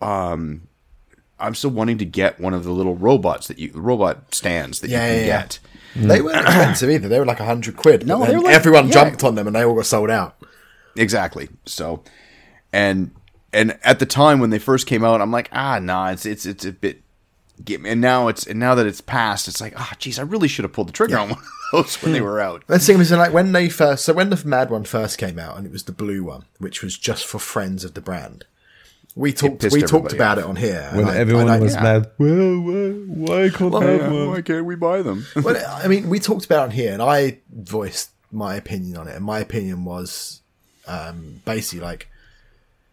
[0.00, 0.62] um
[1.40, 4.80] I'm still wanting to get one of the little robots that you the robot stands
[4.80, 5.42] that Yeah, you can yeah, yeah.
[5.42, 5.58] get.
[5.96, 7.08] They weren't expensive either.
[7.08, 8.06] They were like a hundred quid.
[8.06, 8.92] No, they were like- everyone yeah.
[8.92, 10.36] jumped on them and they all got sold out.
[10.96, 11.48] Exactly.
[11.66, 12.02] So
[12.72, 13.10] and
[13.52, 16.46] and at the time when they first came out, I'm like, ah, nah, it's it's
[16.46, 17.02] it's a bit.
[17.64, 17.90] Get me.
[17.90, 20.64] And now it's and now that it's passed, it's like, ah, geez, I really should
[20.64, 22.62] have pulled the trigger on one of those when they were out.
[22.68, 24.04] Let's see, was like when they first.
[24.04, 26.82] So when the Mad one first came out, and it was the blue one, which
[26.82, 28.44] was just for friends of the brand.
[29.16, 29.64] We talked.
[29.72, 30.44] We talked about off.
[30.44, 30.88] it on here.
[30.94, 31.82] when I- everyone I- was yeah.
[31.82, 32.10] mad.
[32.18, 32.90] Well, why,
[33.42, 34.30] why can't I have one?
[34.30, 35.26] Why can't we buy them?
[35.36, 39.08] Well, I mean, we talked about it on here, and I voiced my opinion on
[39.08, 39.16] it.
[39.16, 40.40] And my opinion was
[40.86, 42.08] um, basically like,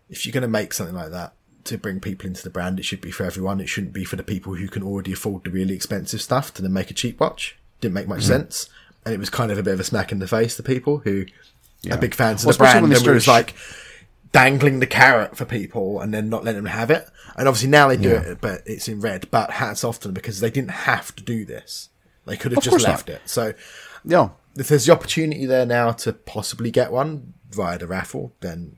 [0.10, 1.34] if you're going to make something like that
[1.66, 3.60] to bring people into the brand, it should be for everyone.
[3.62, 6.62] It shouldn't be for the people who can already afford the really expensive stuff to
[6.64, 7.56] then make a cheap watch.
[7.82, 8.70] Didn't make much sense,
[9.06, 10.98] and it was kind of a bit of a smack in the face to people
[11.00, 11.26] who
[11.92, 12.76] are big fans Well, of the brand.
[12.82, 13.56] when And they it was started like
[14.32, 17.08] dangling the carrot for people and then not letting them have it.
[17.36, 19.30] And obviously now they do it, but it's in red.
[19.32, 21.90] But hats off to them because they didn't have to do this.
[22.26, 22.90] They could have Of just course not.
[22.90, 23.22] left it.
[23.26, 23.54] So
[24.04, 28.78] yeah, if there's the opportunity there now to possibly get one via the raffle, then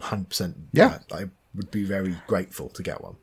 [0.00, 0.98] 100% Yeah.
[1.12, 1.24] I, I
[1.54, 3.16] would be very grateful to get one.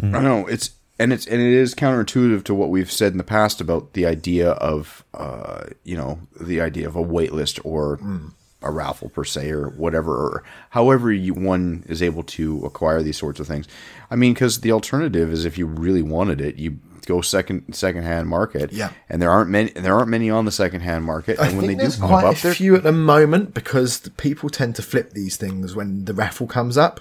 [0.00, 0.14] Mm.
[0.14, 3.24] I know it's and it's and it is counterintuitive to what we've said in the
[3.24, 7.98] past about the idea of uh you know the idea of a wait list or
[7.98, 8.32] mm.
[8.64, 13.16] A raffle per se or whatever or however you, one is able to acquire these
[13.18, 13.66] sorts of things.
[14.10, 18.02] I mean, because the alternative is if you really wanted it, you go second second
[18.04, 18.72] hand market.
[18.72, 18.90] Yeah.
[19.10, 21.66] and there aren't many there aren't many on the second hand market, I and when
[21.66, 24.76] think they do quite up, a they're few at the moment because the people tend
[24.76, 27.00] to flip these things when the raffle comes up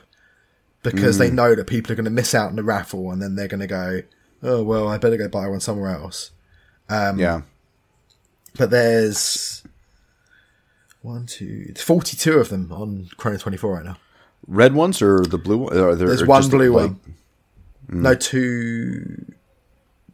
[0.81, 1.19] because Mm.
[1.19, 3.47] they know that people are going to miss out on the raffle and then they're
[3.47, 4.01] going to go,
[4.43, 6.31] oh, well, I better go buy one somewhere else.
[6.89, 7.43] yeah.
[8.57, 9.52] But there's
[11.03, 13.97] one, two, it's 42 of them on Chrono 24 right now.
[14.47, 15.77] Red ones or the blue one?
[15.77, 16.99] Or they're- There's or one just, blue like- one.
[17.89, 19.33] No, two,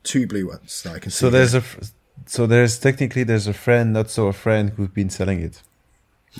[0.03, 1.17] two blue ones that I can see.
[1.19, 1.63] So there's here.
[1.81, 1.85] a,
[2.29, 5.61] so there's technically there's a friend, not so a friend, who's been selling it.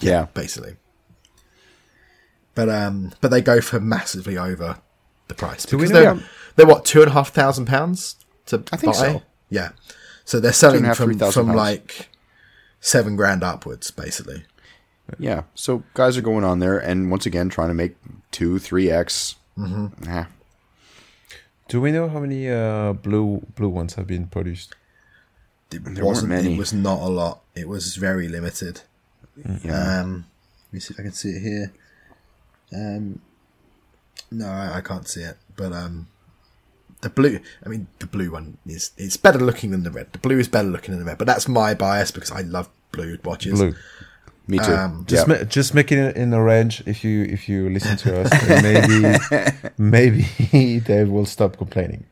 [0.01, 0.75] Yeah, basically.
[2.55, 4.77] But um, but they go for massively over
[5.27, 6.21] the price Do because they're how-
[6.55, 8.15] they're what two and a half thousand pounds
[8.47, 8.99] to I think buy?
[8.99, 9.21] so.
[9.49, 9.69] Yeah,
[10.25, 11.55] so they're selling and a half, from from pounds.
[11.57, 12.08] like
[12.81, 14.43] seven grand upwards, basically.
[15.17, 17.95] Yeah, so guys are going on there, and once again trying to make
[18.31, 19.35] two, three x.
[19.57, 20.21] Mm-hmm.
[21.67, 24.75] Do we know how many uh, blue blue ones have been produced?
[25.71, 26.29] It There weren't wasn't.
[26.29, 26.53] many.
[26.55, 27.41] It was not a lot.
[27.55, 28.81] It was very limited.
[29.63, 30.01] Yeah.
[30.01, 30.25] Um,
[30.67, 31.73] let me see if I can see it here.
[32.73, 33.21] Um,
[34.31, 35.37] no, I, I can't see it.
[35.55, 36.07] But um,
[37.01, 37.39] the blue.
[37.65, 40.11] I mean, the blue one is it's better looking than the red.
[40.11, 42.69] The blue is better looking than the red, but that's my bias because I love
[42.91, 43.53] blue watches.
[43.53, 43.75] Blue.
[44.47, 44.73] Me too.
[44.73, 45.35] Um, Just yeah.
[45.37, 48.31] ma- just make it in a range if you if you listen to us.
[48.63, 52.05] maybe maybe they will stop complaining.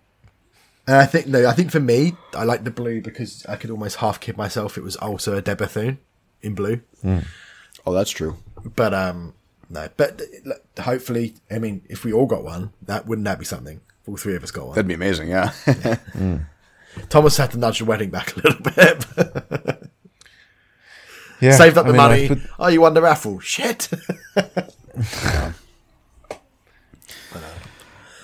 [0.85, 3.71] And I think no, I think for me, I like the blue because I could
[3.71, 4.77] almost half kid myself.
[4.77, 5.97] It was also a De Bethune
[6.43, 8.37] in blue, oh, that's true.
[8.75, 9.33] but um,
[9.69, 9.89] no.
[9.97, 10.21] But
[10.79, 13.81] hopefully, I mean, if we all got one, that wouldn't that be something?
[14.07, 14.75] If all three of us got one.
[14.75, 15.27] That'd be amazing.
[15.27, 15.51] Yeah.
[17.09, 19.89] Thomas had to nudge the wedding back a little bit.
[21.39, 22.27] Yeah, Saved up I the mean, money.
[22.29, 23.39] put- Oh, you won the raffle.
[23.39, 23.89] Shit.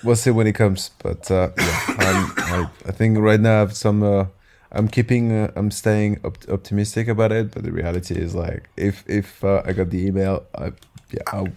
[0.03, 0.89] we'll see when it comes.
[0.97, 4.01] But uh, yeah, I'm, I, I think right now I have some.
[4.01, 4.25] Uh,
[4.71, 5.31] I'm keeping.
[5.31, 7.51] Uh, I'm staying op- optimistic about it.
[7.51, 10.71] But the reality is, like, if if uh, I got the email, I
[11.11, 11.51] yeah, I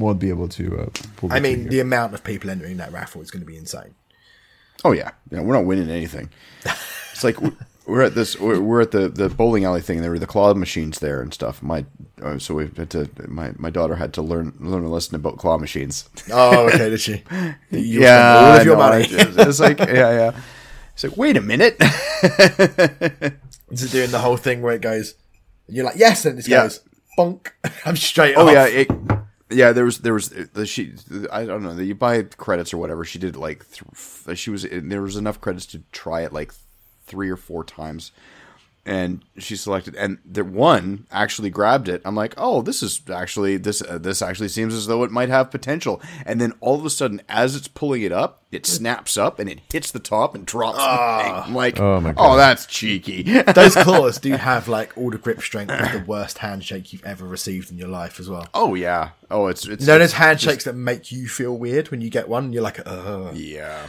[0.00, 0.80] won't be able to.
[0.80, 0.86] Uh,
[1.16, 3.94] pull I mean, the amount of people entering that raffle is going to be insane.
[4.84, 5.10] oh yeah.
[5.30, 5.40] Yeah.
[5.42, 6.30] We're not winning anything.
[7.12, 7.52] It's like we-
[7.86, 8.38] we're at this.
[8.38, 9.96] We're, at the, the bowling alley thing.
[9.98, 11.60] And there were the claw machines there and stuff.
[11.62, 11.84] My
[12.22, 13.10] uh, so we had to.
[13.28, 16.08] My, my daughter had to learn learn a lesson about claw machines.
[16.32, 17.22] Oh, okay, did she?
[17.70, 18.88] You yeah, all of your know.
[18.90, 19.04] money.
[19.10, 20.40] It's, it's like yeah, yeah.
[20.94, 21.76] It's like wait a minute.
[23.70, 25.14] Is it doing the whole thing where it goes,
[25.66, 26.62] and you're like, yes, and it Yeah.
[26.62, 26.80] goes,
[27.18, 27.48] bonk.
[27.84, 28.52] I'm straight Oh off.
[28.52, 28.88] yeah, it,
[29.50, 29.72] yeah.
[29.72, 30.94] There was there was the she.
[31.30, 31.72] I don't know.
[31.72, 33.04] You buy credits or whatever.
[33.04, 36.52] She did like th- she was there was enough credits to try it like
[37.06, 38.12] three or four times,
[38.86, 42.02] and she selected and the one actually grabbed it.
[42.04, 45.28] I'm like, oh, this is actually this uh, this actually seems as though it might
[45.28, 46.00] have potential.
[46.24, 49.48] And then all of a sudden, as it's pulling it up, it snaps up and
[49.48, 50.76] it hits the top and drops.
[50.78, 51.32] the thing.
[51.46, 52.34] I'm like, Oh, my God.
[52.34, 53.22] oh, that's cheeky.
[53.54, 57.24] Those claws do have like all the grip strength of the worst handshake you've ever
[57.24, 58.48] received in your life as well.
[58.54, 59.10] oh yeah.
[59.32, 62.10] Oh, it's it's You know those it's handshakes that make you feel weird when you
[62.10, 62.52] get one?
[62.52, 63.30] You're like, uh.
[63.32, 63.86] Yeah,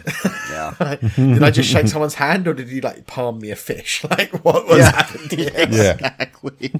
[0.52, 0.96] yeah.
[1.16, 4.04] Did I just shake someone's hand or did he like palm me a fish?
[4.12, 4.92] Like, what was Yeah.
[4.96, 5.50] happened here?
[5.56, 5.66] yeah.
[5.66, 6.72] exactly.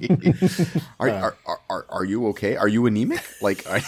[1.00, 2.54] are, are, are, are, are you okay?
[2.54, 3.24] Are you anemic?
[3.40, 3.82] Like, I,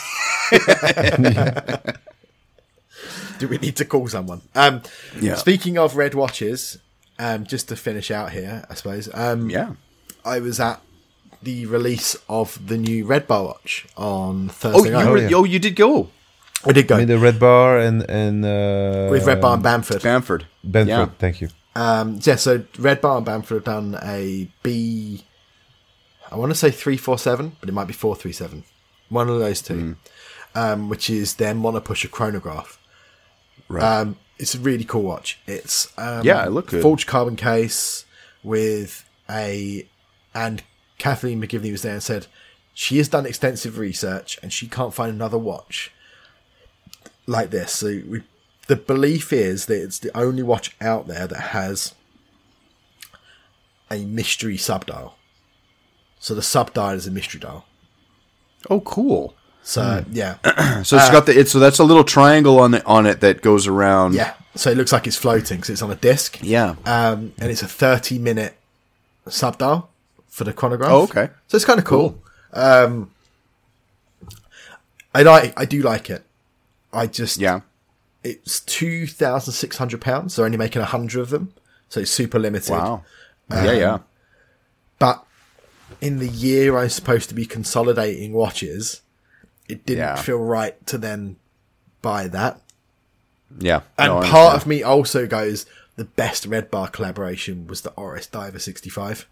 [3.39, 4.43] Do we need to call someone?
[4.55, 4.83] Um,
[5.21, 5.35] Yeah.
[5.37, 6.79] Speaking of red watches,
[7.19, 9.09] um, just to finish out here, I suppose.
[9.15, 9.73] Um, yeah.
[10.25, 10.81] I was at
[11.43, 15.11] the release of the new Red Bar watch on Oh, Thursday you night.
[15.11, 15.37] were, yeah.
[15.37, 16.09] oh, you did go
[16.67, 19.63] I did go I mean, the red bar and and uh, with Red Bar and
[19.63, 20.03] Bamford.
[20.03, 20.47] Bamford.
[20.67, 20.89] Benford.
[20.89, 21.09] Yeah.
[21.19, 21.49] Thank you.
[21.77, 25.25] Um, yeah, so Red Bar and Bamford have done a B.
[26.33, 28.65] I want to say three four seven, but it might be four three seven.
[29.11, 29.97] One of those two,
[30.55, 32.79] um, which is their monopusher chronograph.
[33.69, 33.83] Right.
[33.83, 35.39] Um, it's a really cool watch.
[35.47, 36.83] It's um, Yeah, it looked good.
[36.83, 38.05] Forged carbon case
[38.43, 39.87] with a,
[40.35, 40.63] and
[40.99, 42.27] Kathleen McGivney was there and said
[42.73, 45.93] she has done extensive research and she can't find another watch
[47.27, 47.73] like this.
[47.73, 48.23] So we,
[48.67, 51.95] the belief is that it's the only watch out there that has
[53.91, 55.15] a mystery subdial.
[56.19, 57.67] So the subdial is a mystery dial.
[58.71, 59.35] oh, cool.
[59.67, 60.37] So yeah,
[60.85, 63.41] So it's got the it's so that's a little triangle on the, on it that
[63.43, 64.13] goes around.
[64.15, 64.35] yeah.
[64.55, 65.63] So it looks like it's floating.
[65.65, 66.39] So it's on a disc.
[66.43, 66.77] Yeah.
[66.87, 68.57] um, and it's a 30 minute
[69.27, 69.89] subdial
[70.29, 70.91] for the chronograph.
[70.93, 71.31] Oh, okay.
[71.49, 72.23] So it's kind of cool.
[72.53, 73.11] Um,
[75.15, 76.25] I like, I do like it.
[76.93, 77.61] I just, Yeah.
[78.23, 80.37] it's two thousand six hundred pounds.
[80.37, 81.53] They're only making a hundred of them,
[81.89, 82.71] so it's super limited.
[82.73, 83.03] Wow.
[83.51, 83.99] Um, yeah, yeah.
[84.99, 85.25] But
[86.01, 89.01] in the year I'm supposed to be consolidating watches,
[89.69, 90.17] it didn't Yeah.
[90.17, 91.37] feel right to then
[92.03, 92.61] buy that.
[93.59, 93.83] Yeah.
[93.99, 95.65] And No, part of me also goes,
[95.97, 99.27] the best Red Bar collaboration was the Oris Diver 65.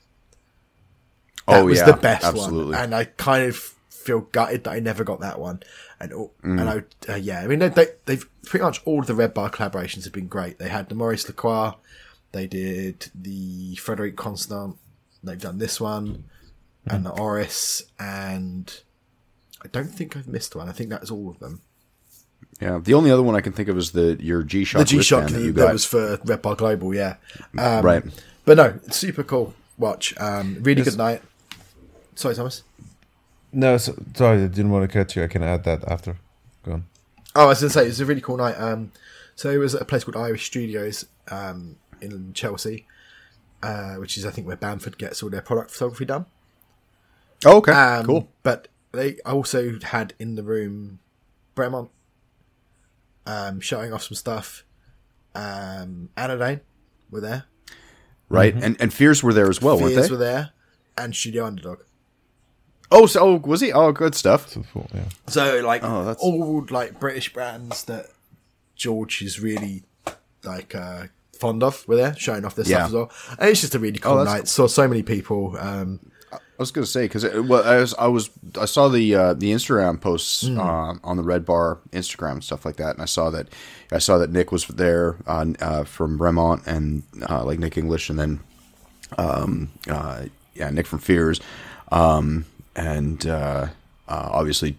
[1.49, 2.74] That Oh, was yeah, the best absolutely.
[2.76, 2.85] one.
[2.85, 5.62] And I kind of feel gutted that I never got that one.
[6.01, 6.30] And Mm.
[6.43, 9.35] and I, uh, yeah, I mean, they, they, they've pretty much all of the Red
[9.35, 10.59] Bar collaborations have been great.
[10.59, 11.72] They had the Maurice Lacroix,
[12.33, 14.76] they did the Frederique Constant,
[15.22, 16.24] they've done this one,
[16.87, 18.80] and the Oris, and
[19.64, 20.68] I don't think I've missed one.
[20.68, 21.60] I think that's all of them.
[22.60, 22.80] Yeah.
[22.82, 25.02] The only other one I can think of is the your G Shock the G
[25.02, 25.72] Shock that, that you that got.
[25.72, 27.16] was for Red Bar Global, yeah.
[27.58, 28.02] Um, right.
[28.44, 30.14] But no, super cool watch.
[30.18, 31.22] Um, really good night.
[32.14, 32.62] Sorry, Thomas.
[33.52, 35.22] No, so, sorry, I didn't want to cut you.
[35.22, 36.16] I can add that after.
[36.64, 36.84] Go on.
[37.34, 38.54] Oh, I was going to say, it was a really cool night.
[38.54, 38.92] Um,
[39.34, 42.86] so it was at a place called Irish Studios um, in Chelsea,
[43.62, 46.26] uh, which is, I think, where Bamford gets all their product photography done.
[47.44, 47.72] Oh, okay.
[47.72, 48.28] Um, cool.
[48.42, 50.99] But they also had in the room
[51.57, 51.88] Bremont
[53.26, 54.64] um, showing off some stuff.
[55.34, 56.61] Um, Anodyne
[57.11, 57.45] were there.
[58.28, 58.55] Right.
[58.55, 60.12] And and Fears were there as well, weren't Fears they?
[60.12, 60.51] were there.
[60.97, 61.80] And Studio Underdog.
[62.90, 63.72] Oh, so oh, was he?
[63.72, 64.51] Oh, good stuff.
[64.51, 64.62] So,
[64.95, 65.05] yeah.
[65.28, 68.07] So like Oh, that's- all like British brands that
[68.76, 69.84] George is really
[70.45, 71.05] like uh,
[71.38, 72.86] fond of were there, showing off their Yeah.
[72.86, 73.11] stuff as well.
[73.38, 74.49] And it's just a really cool Oh, that's night.
[74.49, 75.57] Saw so many people.
[75.59, 76.11] Um, I
[76.62, 80.00] was gonna say because well, I was I was I saw the uh, the Instagram
[80.00, 80.58] posts Hmm.
[80.58, 83.46] uh, on the Red Bar Instagram and stuff like that, and I saw that
[83.90, 88.08] I saw that Nick was there uh, uh, from Bremont and uh, like Nick English,
[88.10, 88.40] and then
[89.18, 90.22] um, uh,
[90.54, 91.40] yeah Nick from Fears,
[91.90, 92.44] um,
[92.76, 93.66] and uh,
[94.08, 94.76] uh, obviously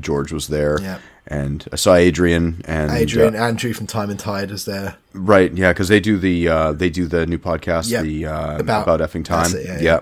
[0.00, 0.98] George was there, Yeah.
[1.26, 4.96] and I saw Adrian and Adrian, Andrew from Time and Tide was there.
[5.12, 8.02] right, yeah, because they do the uh, they do the new podcast, Yeah.
[8.02, 9.80] the uh, About- about, effing time, it, yeah, yeah.
[9.80, 10.00] yeah.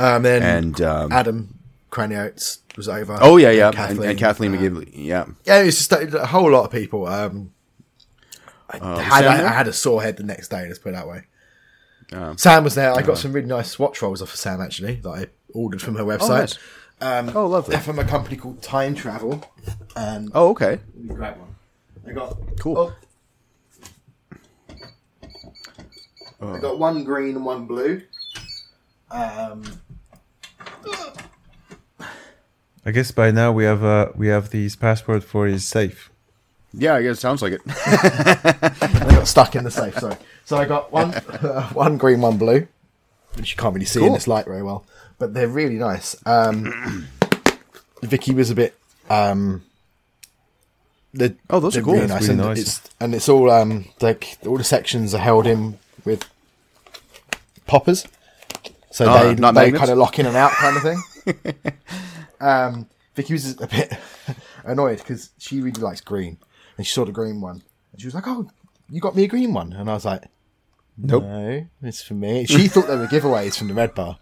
[0.00, 1.58] Um, then and um, Adam
[1.90, 3.18] Craniotes was over.
[3.20, 5.26] oh yeah, yeah, And and, and Kathleen uh, McGivney, yeah.
[5.44, 7.06] Yeah, it was just a, a whole lot of people.
[7.06, 7.52] Um,
[8.70, 9.48] I, had, I.
[9.48, 10.66] I had a sore head the next day.
[10.66, 11.24] Let's put it that way.
[12.12, 12.92] Um, Sam was there.
[12.92, 15.96] I got some really nice swatch rolls off of Sam actually that I ordered from
[15.96, 16.58] her website.
[17.00, 17.34] nice.
[17.34, 17.72] oh, lovely.
[17.74, 19.44] They're from a company called Time Travel.
[19.96, 20.78] And Oh, okay.
[20.94, 21.54] let me grab one.
[22.06, 22.94] I got Cool.
[26.40, 26.54] oh.
[26.54, 28.02] I got one green and one blue.
[29.10, 29.64] Um,
[32.86, 36.10] I guess by now we have uh, we have his password for his safe.
[36.72, 37.64] Yeah, I guess it sounds like it.
[37.64, 39.98] they got stuck in the safe.
[39.98, 40.16] Sorry.
[40.44, 41.10] So I got one,
[41.72, 42.68] one green, one blue,
[43.34, 44.84] which you can't really see in this light very well,
[45.18, 46.14] but they're really nice.
[46.24, 47.08] Um,
[48.02, 48.76] Vicky was a bit.
[49.08, 49.64] Um,
[51.12, 51.94] the, Oh, those they're are cool.
[51.94, 52.28] Really That's nice.
[52.28, 52.58] really and nice.
[52.60, 56.24] It's and it's all um like all the sections are held in with
[57.66, 58.06] poppers,
[58.90, 61.54] so Ah, they they kind of lock in and out kind of thing.
[62.40, 63.92] um, Vicky was a bit
[64.64, 66.38] annoyed because she really likes green,
[66.76, 67.62] and she saw the green one,
[67.92, 68.48] and she was like, "Oh,
[68.88, 70.24] you got me a green one," and I was like,
[70.96, 71.24] Nope.
[71.24, 74.18] "No, it's for me." She thought they were giveaways from the Red Bar.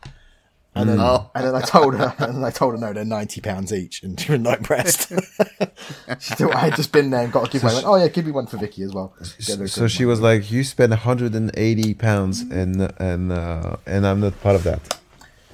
[0.74, 1.30] And then, Oh.
[1.34, 4.18] and then I told her, and I told her no, they're ninety pounds each, and
[4.20, 5.08] she was not impressed.
[6.20, 7.72] she thought I had just been there and got a giveaway.
[7.72, 9.14] I went, oh yeah, give me one for Vicky as well.
[9.44, 14.06] Get her a So she was like, "You spent 180 pounds, and and uh, and
[14.06, 14.98] I'm not part of that."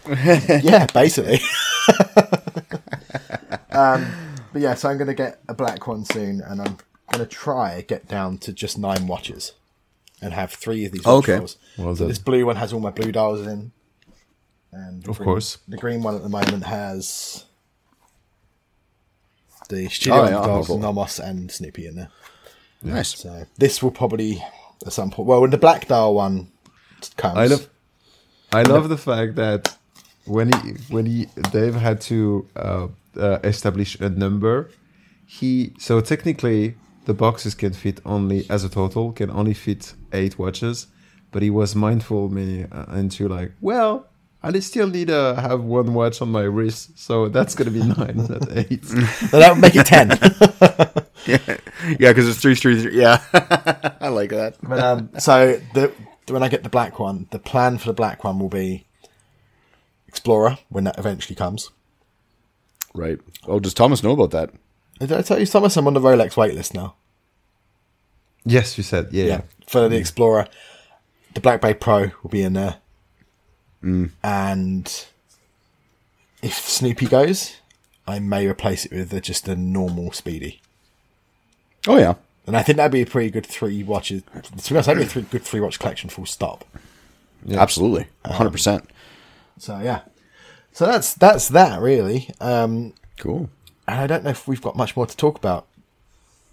[0.62, 1.40] yeah, basically.
[3.70, 4.06] um,
[4.52, 6.76] but yeah, so I'm going to get a black one soon, and I'm
[7.10, 9.52] going to try get down to just nine watches,
[10.20, 11.04] and have three of these.
[11.04, 11.46] watch Okay.
[11.78, 13.72] Well so this blue one has all my blue dials in,
[14.74, 15.58] and Of green- course.
[15.68, 17.44] the green one at the moment has
[19.68, 20.78] the studio Oh, yeah, dials, cool.
[20.78, 22.08] Nomos, and Snoopy in there.
[22.82, 23.18] Nice.
[23.18, 24.42] So this will probably
[24.86, 25.26] at some point.
[25.28, 26.48] Well, when the black dial one
[27.16, 27.68] comes, I love,
[28.52, 29.76] I love the fact that
[30.26, 34.70] when he when he Dave had to uh, uh, establish a number,
[35.26, 36.74] he so technically
[37.06, 40.86] the boxes can fit only as a total can only fit eight watches,
[41.32, 44.06] but he was mindful me uh, into like well.
[44.44, 48.26] I still need to have one watch on my wrist, so that's gonna be nine,
[48.28, 48.84] not eight.
[48.84, 50.10] So that would make it ten.
[51.26, 51.38] Yeah,
[51.98, 53.00] yeah, because it's three, three, three.
[53.00, 53.18] Yeah,
[53.98, 54.56] I like that.
[54.62, 55.90] But um, so the
[56.28, 58.84] when I get the black one, the plan for the black one will be
[60.06, 61.70] Explorer when that eventually comes.
[62.94, 63.18] Right.
[63.46, 64.50] Oh, does Thomas know about that?
[65.00, 65.78] Did I tell you, Thomas?
[65.78, 66.94] I'm on the Rolex waitlist now.
[68.44, 69.24] yes, you said yeah.
[69.24, 70.46] Yeah, for the Explorer,
[71.32, 72.76] the Black Bay Pro will be in there,
[73.84, 74.10] Mm.
[74.22, 75.06] and
[76.42, 77.56] if Snoopy goes,
[78.06, 80.60] I may replace it with a, just a normal Speedy.
[81.86, 82.14] Oh yeah.
[82.46, 84.22] And I think that'd be a pretty good three watches.
[84.22, 86.10] To be honest, that'd be a three, good three watch collection.
[86.10, 86.64] Full stop.
[87.50, 88.06] Absolutely.
[88.24, 88.88] hundred percent.
[89.58, 90.00] So yeah,
[90.72, 92.30] so that's that's that really.
[92.40, 93.48] Um, Cool.
[93.86, 95.66] and I don't know if we've got much more to talk about.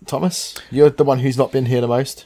[0.05, 2.25] Thomas, you're the one who's not been here the most.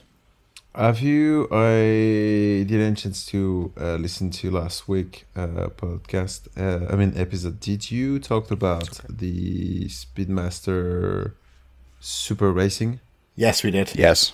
[0.75, 1.47] Have you?
[1.51, 6.47] I didn't chance to uh, listen to last week uh, podcast.
[6.57, 7.59] Uh, I mean episode.
[7.61, 11.31] Did you talk about the Speedmaster
[12.01, 12.99] Super Racing?
[13.37, 13.95] Yes, we did.
[13.95, 14.33] Yes.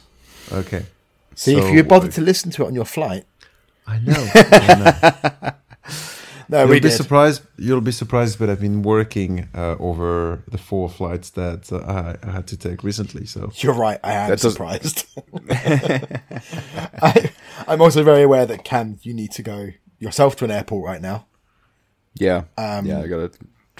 [0.51, 0.85] Okay.
[1.35, 3.25] See, So- if you bothered to listen to it on your flight,
[3.85, 4.29] I know.
[4.35, 4.75] I
[5.43, 5.51] know.
[6.51, 6.91] No, You'll be did.
[6.91, 7.43] surprised.
[7.57, 12.29] You'll be surprised, but I've been working uh, over the four flights that uh, I,
[12.29, 13.25] had to take recently.
[13.25, 13.99] So You're right.
[14.03, 15.05] I am surprised.
[15.49, 17.31] I,
[17.69, 21.01] I'm also very aware that Cam, you need to go yourself to an airport right
[21.01, 21.25] now.
[22.15, 22.43] Yeah.
[22.57, 22.99] Um, yeah.
[22.99, 23.31] I gotta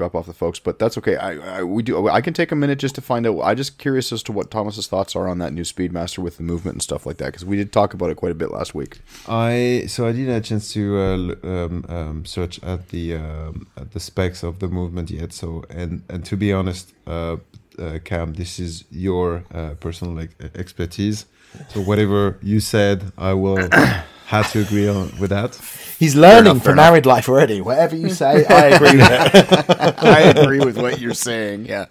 [0.01, 1.15] drop off the folks, but that's okay.
[1.15, 2.09] I, I we do.
[2.09, 3.39] I can take a minute just to find out.
[3.41, 6.43] I just curious as to what Thomas's thoughts are on that new Speedmaster with the
[6.43, 8.73] movement and stuff like that because we did talk about it quite a bit last
[8.73, 8.99] week.
[9.27, 13.67] I so I didn't have a chance to uh, um, um, search at the um,
[13.77, 15.33] at the specs of the movement yet.
[15.33, 17.37] So and and to be honest, uh,
[17.77, 21.25] uh, Cam, this is your uh, personal like, expertise.
[21.69, 23.69] So whatever you said, I will
[24.31, 25.55] have to agree on with that.
[25.99, 27.59] He's learning enough, for fair married life already.
[27.59, 30.03] Whatever you say, I agree with it.
[30.03, 31.65] I agree with what you're saying.
[31.65, 31.85] Yeah.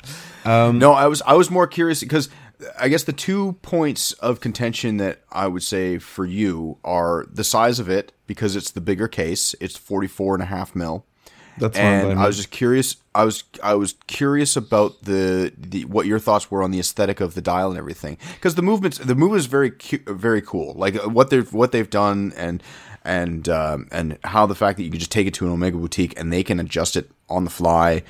[0.44, 2.30] Um, no, I was I was more curious because
[2.78, 7.44] I guess the two points of contention that I would say for you are the
[7.44, 9.54] size of it because it's the bigger case.
[9.60, 11.04] It's 44 and a half mil.
[11.58, 12.18] That's and.
[12.18, 12.96] I was just curious.
[13.14, 17.20] I was I was curious about the, the what your thoughts were on the aesthetic
[17.20, 20.74] of the dial and everything because the movements the movement is very cu- very cool.
[20.74, 22.62] Like uh, what they've what they've done and
[23.04, 25.76] and um, and how the fact that you can just take it to an Omega
[25.76, 28.02] boutique and they can adjust it on the fly.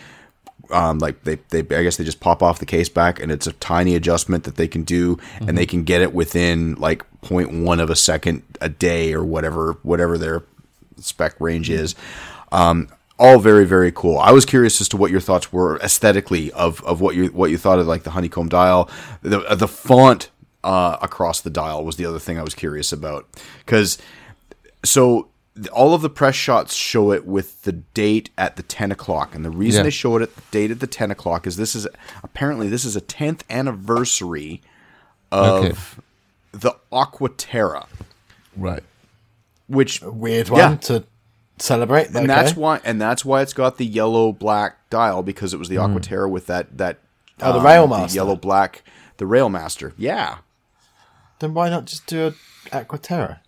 [0.70, 3.48] Um, like they, they, I guess they just pop off the case back, and it's
[3.48, 7.80] a tiny adjustment that they can do, and they can get it within like 0.1
[7.80, 10.44] of a second a day or whatever, whatever their
[10.98, 11.96] spec range is.
[12.52, 12.88] Um,
[13.20, 14.18] all very very cool.
[14.18, 17.50] I was curious as to what your thoughts were aesthetically of, of what you what
[17.50, 18.90] you thought of like the honeycomb dial,
[19.22, 20.30] the the font
[20.64, 23.26] uh, across the dial was the other thing I was curious about
[23.64, 23.98] because
[24.84, 25.28] so
[25.72, 29.44] all of the press shots show it with the date at the 10 o'clock and
[29.44, 29.84] the reason Yeah.
[29.84, 31.86] they show it at the date at the 10 o'clock is this is
[32.22, 34.62] apparently this is a 10th anniversary
[35.32, 35.76] of Okay.
[36.52, 37.86] the aquaterra
[38.56, 38.82] right.
[39.66, 40.76] which Weird one Yeah.
[40.76, 41.04] to
[41.60, 42.08] celebrate.
[42.14, 45.68] and that's why and that's why it's got the yellow black dial because it was
[45.68, 46.98] the Aquaterra with that that.
[47.42, 48.14] Oh, the um, Railmaster.
[48.14, 48.82] yellow black
[49.16, 49.92] the Railmaster.
[49.96, 50.38] Yeah,
[51.38, 52.32] Then why not just do a
[52.84, 53.38] Aquaterra?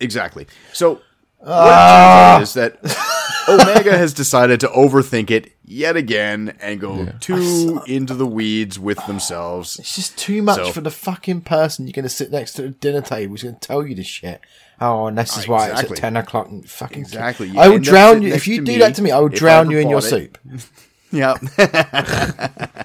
[0.00, 0.46] exactly.
[0.72, 1.00] So
[1.44, 2.34] Ah.
[2.36, 2.78] what is that
[3.48, 9.04] Omega has decided to overthink it yet again and go too into the weeds with
[9.06, 9.78] themselves.
[9.80, 12.66] It's just too much So- for the fucking person you're going to sit next to
[12.66, 14.40] at dinner table who's going to tell you this shit.
[14.84, 15.96] Oh, and this is why it's Exactly.
[15.98, 16.48] at 10 o'clock.
[16.48, 17.48] And fucking Exactly.
[17.48, 18.32] You I will drown you.
[18.34, 20.00] If you do me that to me, I will if I drown you in your
[20.00, 20.36] bought it.
[20.36, 20.38] soup.
[21.12, 21.34] Yeah.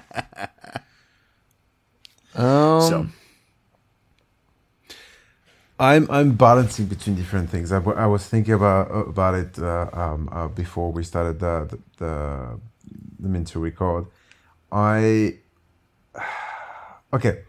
[2.34, 3.06] Um, so
[5.80, 7.72] I'm I'm balancing between different things.
[7.72, 11.78] I, I was thinking about about it uh, um, uh, before we started the the,
[12.04, 12.60] the
[13.20, 14.06] the mint to record.
[14.70, 15.38] I
[17.12, 17.42] okay.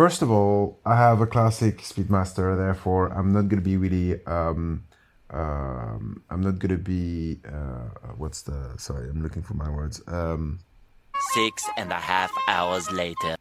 [0.00, 4.24] First of all, I have a classic Speedmaster, therefore I'm not gonna be really.
[4.24, 4.84] Um,
[5.28, 7.38] um, I'm not gonna be.
[7.44, 8.58] Uh, what's the?
[8.78, 10.00] Sorry, I'm looking for my words.
[10.06, 10.60] Um,
[11.34, 13.36] Six and a half hours later.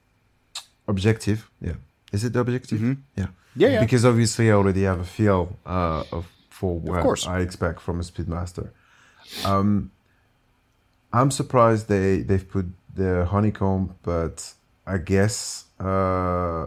[0.86, 1.50] objective.
[1.62, 1.78] Yeah.
[2.12, 2.82] Is it objective?
[2.82, 2.88] Yeah.
[2.88, 3.32] Mm-hmm.
[3.56, 3.80] Yeah, yeah.
[3.80, 7.26] Because obviously I already have a feel uh, of for what course.
[7.26, 8.72] I expect from a Speedmaster.
[9.46, 9.92] Um,
[11.14, 14.56] I'm surprised they they've put the honeycomb, but
[14.90, 16.66] I guess uh,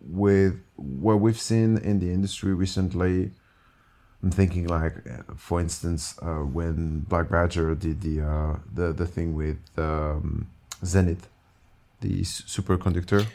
[0.00, 3.30] with what we've seen in the industry recently,
[4.22, 9.06] I'm thinking like, uh, for instance, uh, when Black Badger did the uh, the the
[9.06, 10.48] thing with um,
[10.84, 11.28] Zenith,
[12.00, 13.26] the superconductor.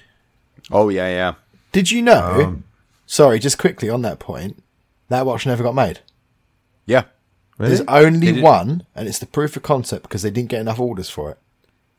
[0.72, 1.34] oh yeah yeah.
[1.72, 2.42] Did you know?
[2.42, 2.64] Um,
[3.06, 4.62] sorry, just quickly on that point,
[5.10, 6.00] that watch never got made.
[6.86, 7.06] Yeah.
[7.58, 7.76] Really?
[7.76, 11.10] There's only one, and it's the proof of concept because they didn't get enough orders
[11.10, 11.38] for it.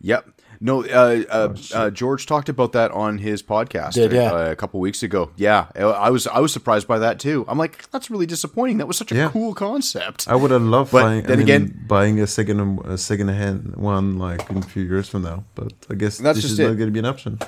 [0.03, 0.29] Yep.
[0.65, 4.31] No, uh, uh, uh, George talked about that on his podcast Did, yeah.
[4.33, 5.31] uh, a couple weeks ago.
[5.37, 7.45] Yeah, I was I was surprised by that too.
[7.49, 8.79] I'm like, that's really disappointing.
[8.79, 9.31] That was such a Yeah.
[9.31, 10.29] cool concept.
[10.29, 13.29] I would have loved But buying, then I mean, again- buying a second a second
[13.29, 15.43] hand one like in a few years from now.
[15.57, 16.69] But I guess That's this just is it.
[16.69, 17.41] not going to be an option.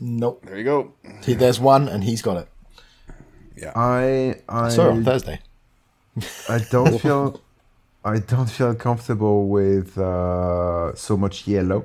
[0.00, 0.44] Nope.
[0.46, 0.92] There you go.
[1.22, 2.48] See, there's one, and he's got it.
[3.56, 3.72] Yeah.
[3.74, 5.40] I I I saw it on Thursday.
[6.48, 7.40] I don't feel
[8.04, 11.84] I don't feel comfortable with uh, so much yellow.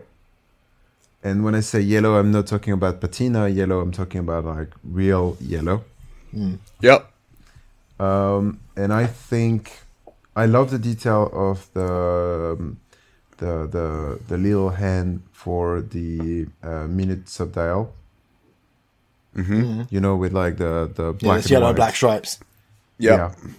[1.24, 3.82] And when I say yellow, I'm not talking about patina yellow.
[3.82, 5.84] I'm talking about like real yellow.
[6.82, 7.11] Yep.
[7.99, 9.72] um, and I think
[10.36, 12.80] I love the detail of the um,
[13.38, 17.93] the the the little hand for the uh, minute subdial.
[19.36, 19.84] Mm-hmm.
[19.89, 21.76] You know, with like the the black there's and yellow white.
[21.76, 22.39] black stripes.
[22.99, 23.18] Yep.
[23.18, 23.51] Yeah.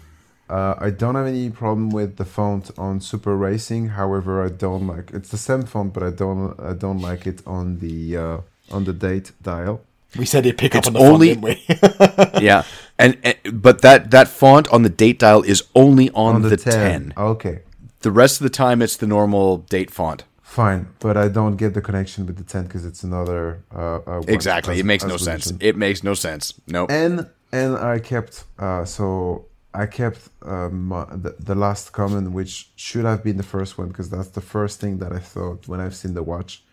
[0.49, 3.89] Uh, I don't have any problem with the font on Super Racing.
[3.91, 7.43] However, I don't like it's the same font, but I don't I don't like it
[7.47, 8.39] on the uh,
[8.71, 9.81] on the date dial.
[10.19, 12.41] We said he'd pick It's up on the only- font, didn't we?
[12.47, 12.63] yeah.
[13.01, 17.13] And, and but that that font on the date dial is only on, the, 10.
[17.17, 17.61] Okay,
[18.01, 20.25] The rest of the time it's the normal date font.
[20.43, 23.61] fine, but I don't get the connection with the ten because it's another.
[23.73, 24.75] Uh, uh, Exactly.
[24.75, 25.53] as- it makes no we sense.
[25.61, 26.55] It makes no sense.
[26.67, 26.87] No.
[26.87, 29.45] and and I kept uh, so
[29.75, 30.89] I kept um,
[31.23, 34.81] the, the last comment, which should have been the first one, because that's the first
[34.81, 36.65] thing that I thought when I've seen the watch,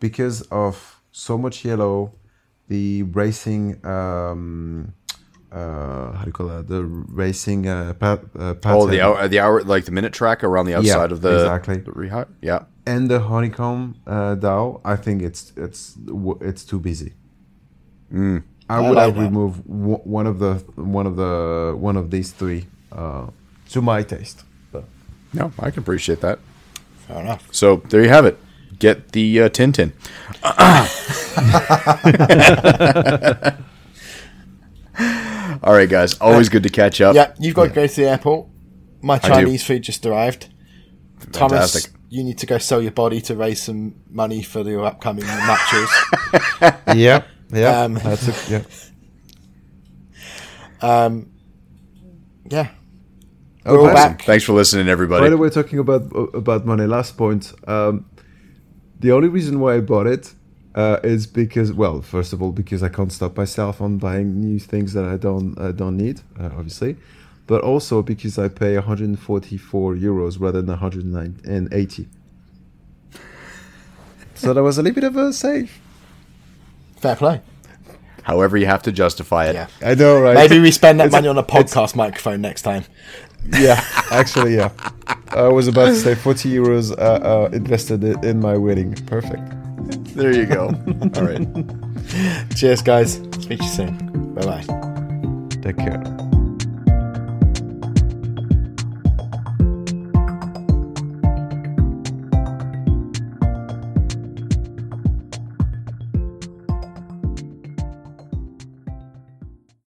[0.00, 2.14] because of so much yellow,
[2.68, 3.84] the racing.
[3.84, 4.94] Um,
[5.50, 6.68] uh, how do you call that?
[6.68, 10.44] The racing uh, pat, uh, pattern Oh, the hour, the hour, like the minute track
[10.44, 11.78] around the outside of the exactly.
[11.78, 12.64] the rehi- Yeah.
[12.86, 14.80] and the honeycomb uh, dial.
[14.84, 15.96] I think it's it's
[16.40, 17.14] it's too busy.
[18.12, 18.42] Mm.
[18.68, 19.22] I I would like have that.
[19.22, 23.26] removed w- one of the one of the one of these three uh,
[23.70, 24.44] to my taste.
[24.72, 24.84] But
[25.32, 26.38] No, I can appreciate that.
[27.06, 27.48] Fair enough.
[27.52, 28.38] So there you have it.
[28.78, 29.92] get the uh, Tintin.
[35.62, 36.18] All right, guys.
[36.20, 37.14] Always good to catch up.
[37.14, 38.48] Yeah, you've got to go to the airport.
[39.00, 39.18] My.
[39.18, 40.48] Chinese food just arrived.
[41.18, 41.84] Fantastic.
[41.84, 45.24] Thomas, you need to go sell your body to raise some money for your upcoming
[45.26, 45.90] matches.
[46.94, 47.82] yeah, yeah.
[47.82, 48.62] Um, that's a, yeah.
[50.80, 51.32] Um,
[52.48, 52.68] yeah,
[53.68, 54.22] Oh, we're back.
[54.22, 55.26] Thanks for listening, everybody.
[55.26, 57.52] By the way, talking about about money, last point.
[57.66, 58.06] Um,
[58.98, 60.32] the only reason why I bought it
[60.74, 64.58] uh, is because, well, first of all, because I can't stop myself on buying new
[64.58, 66.96] things that I don't I don't need, uh, obviously,
[67.46, 72.08] but also because I pay 144 euros rather than 180.
[74.34, 75.78] so that was a little bit of a save.
[77.00, 77.40] Fair play.
[78.22, 79.54] However, you have to justify it.
[79.54, 79.68] Yeah.
[79.82, 80.34] I know, right?
[80.34, 82.84] Maybe we spend that It's- money on a podcast microphone next time.
[83.58, 84.70] yeah, actually, yeah.
[85.30, 86.94] I was about to say 40 euros uh,
[87.44, 88.92] uh, invested in my wedding.
[89.06, 89.42] Perfect.
[90.14, 90.66] There you go.
[91.16, 91.46] All right.
[92.56, 93.14] Cheers, guys.
[93.40, 94.34] Speak to you soon.
[94.34, 95.58] Bye bye.
[95.62, 96.27] Take care.